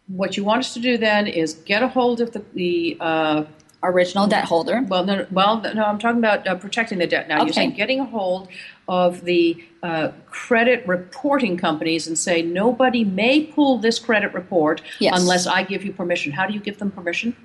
what 0.06 0.36
you 0.36 0.44
want 0.44 0.60
us 0.60 0.74
to 0.74 0.80
do 0.80 0.96
then 0.96 1.26
is 1.26 1.54
get 1.54 1.82
a 1.82 1.88
hold 1.88 2.20
of 2.20 2.32
the, 2.32 2.44
the 2.54 2.96
uh, 3.00 3.44
original 3.82 4.26
debt 4.26 4.44
holder. 4.44 4.84
Well, 4.88 5.04
no, 5.04 5.26
well, 5.30 5.60
no, 5.60 5.84
I'm 5.84 5.98
talking 5.98 6.18
about 6.18 6.46
uh, 6.46 6.54
protecting 6.56 6.98
the 6.98 7.06
debt. 7.06 7.28
Now, 7.28 7.42
you're 7.44 7.52
saying 7.52 7.72
getting 7.72 8.00
a 8.00 8.04
hold 8.04 8.48
of 8.88 9.24
the 9.24 9.64
uh, 9.82 10.10
credit 10.26 10.86
reporting 10.86 11.56
companies 11.56 12.06
and 12.06 12.18
say 12.18 12.42
nobody 12.42 13.04
may 13.04 13.44
pull 13.44 13.78
this 13.78 13.98
credit 13.98 14.34
report 14.34 14.82
Yes. 14.98 15.18
unless 15.18 15.46
I 15.46 15.62
give 15.62 15.84
you 15.84 15.92
permission. 15.92 16.32
How 16.32 16.46
do 16.46 16.52
you 16.52 16.60
give 16.60 16.78
them 16.78 16.90
permission? 16.90 17.36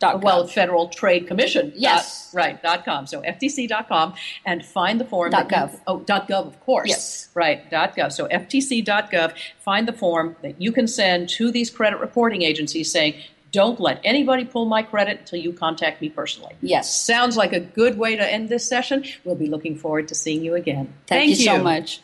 www.ftcfrank. 0.00 0.22
Well, 0.22 0.46
Federal 0.46 0.88
Trade 0.88 1.26
Commission. 1.26 1.72
Yes. 1.76 2.30
Dot, 2.32 2.36
right. 2.38 2.62
Dot 2.62 2.84
com. 2.84 3.06
So 3.06 3.22
ftc.com 3.22 4.14
and 4.44 4.64
find 4.64 5.00
the 5.00 5.04
form. 5.04 5.30
Dot 5.30 5.48
that 5.48 5.72
you- 5.72 5.76
gov. 5.76 5.80
oh, 5.86 6.00
dot 6.00 6.28
gov, 6.28 6.46
of 6.46 6.60
course. 6.60 6.88
Yes. 6.88 7.28
Right. 7.34 7.68
Dot 7.70 7.96
gov. 7.96 8.12
So 8.12 8.26
ftc.gov. 8.28 9.32
Find 9.60 9.86
the 9.88 9.92
form 9.92 10.36
that 10.42 10.60
you 10.60 10.72
can 10.72 10.86
send 10.86 11.28
to 11.30 11.50
these 11.50 11.70
credit 11.70 11.98
reporting 12.00 12.42
agencies 12.42 12.90
saying, 12.90 13.14
"Don't 13.52 13.78
let 13.80 14.00
anybody 14.04 14.44
pull 14.44 14.64
my 14.64 14.82
credit 14.82 15.20
until 15.20 15.38
you 15.38 15.52
contact 15.52 16.00
me 16.00 16.08
personally." 16.08 16.54
Yes. 16.60 16.92
Sounds 16.94 17.36
like 17.36 17.52
a 17.52 17.60
good 17.60 17.98
way 17.98 18.16
to 18.16 18.32
end 18.32 18.48
this 18.48 18.66
session. 18.68 19.04
We'll 19.24 19.36
be 19.36 19.46
looking 19.48 19.76
forward 19.76 20.08
to 20.08 20.14
seeing 20.14 20.44
you 20.44 20.54
again. 20.54 20.92
Thank 21.06 21.30
you 21.30 21.36
so 21.36 21.58
much. 21.62 22.00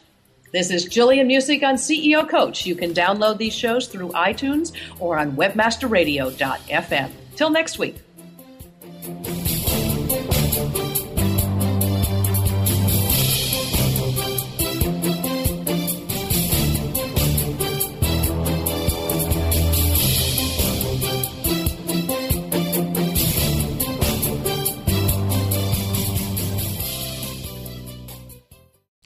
This 0.53 0.71
is 0.73 0.85
Jillian 0.89 1.27
Muessig 1.27 1.63
on 1.63 1.77
CEO 1.77 2.29
Coach. 2.29 2.67
You 2.67 2.75
can 2.75 2.93
download 2.93 3.39
these 3.39 3.55
shows 3.55 3.87
through 3.87 4.09
iTunes 4.09 4.73
or 4.99 5.17
on 5.17 5.37
webmasterradio.fm. 5.37 7.11
Till 7.41 7.49
next 7.49 7.79
week. 7.79 7.97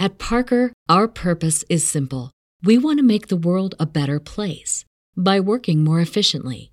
At 0.01 0.19
Parker, 0.19 0.73
our 0.89 1.07
purpose 1.07 1.65
is 1.69 1.87
simple. 1.87 2.33
We 2.65 2.79
want 2.79 2.99
to 2.99 3.05
make 3.05 3.29
the 3.29 3.37
world 3.37 3.77
a 3.79 3.87
better 3.87 4.19
place 4.19 4.85
by 5.17 5.39
working 5.39 5.85
more 5.85 6.01
efficiently, 6.01 6.73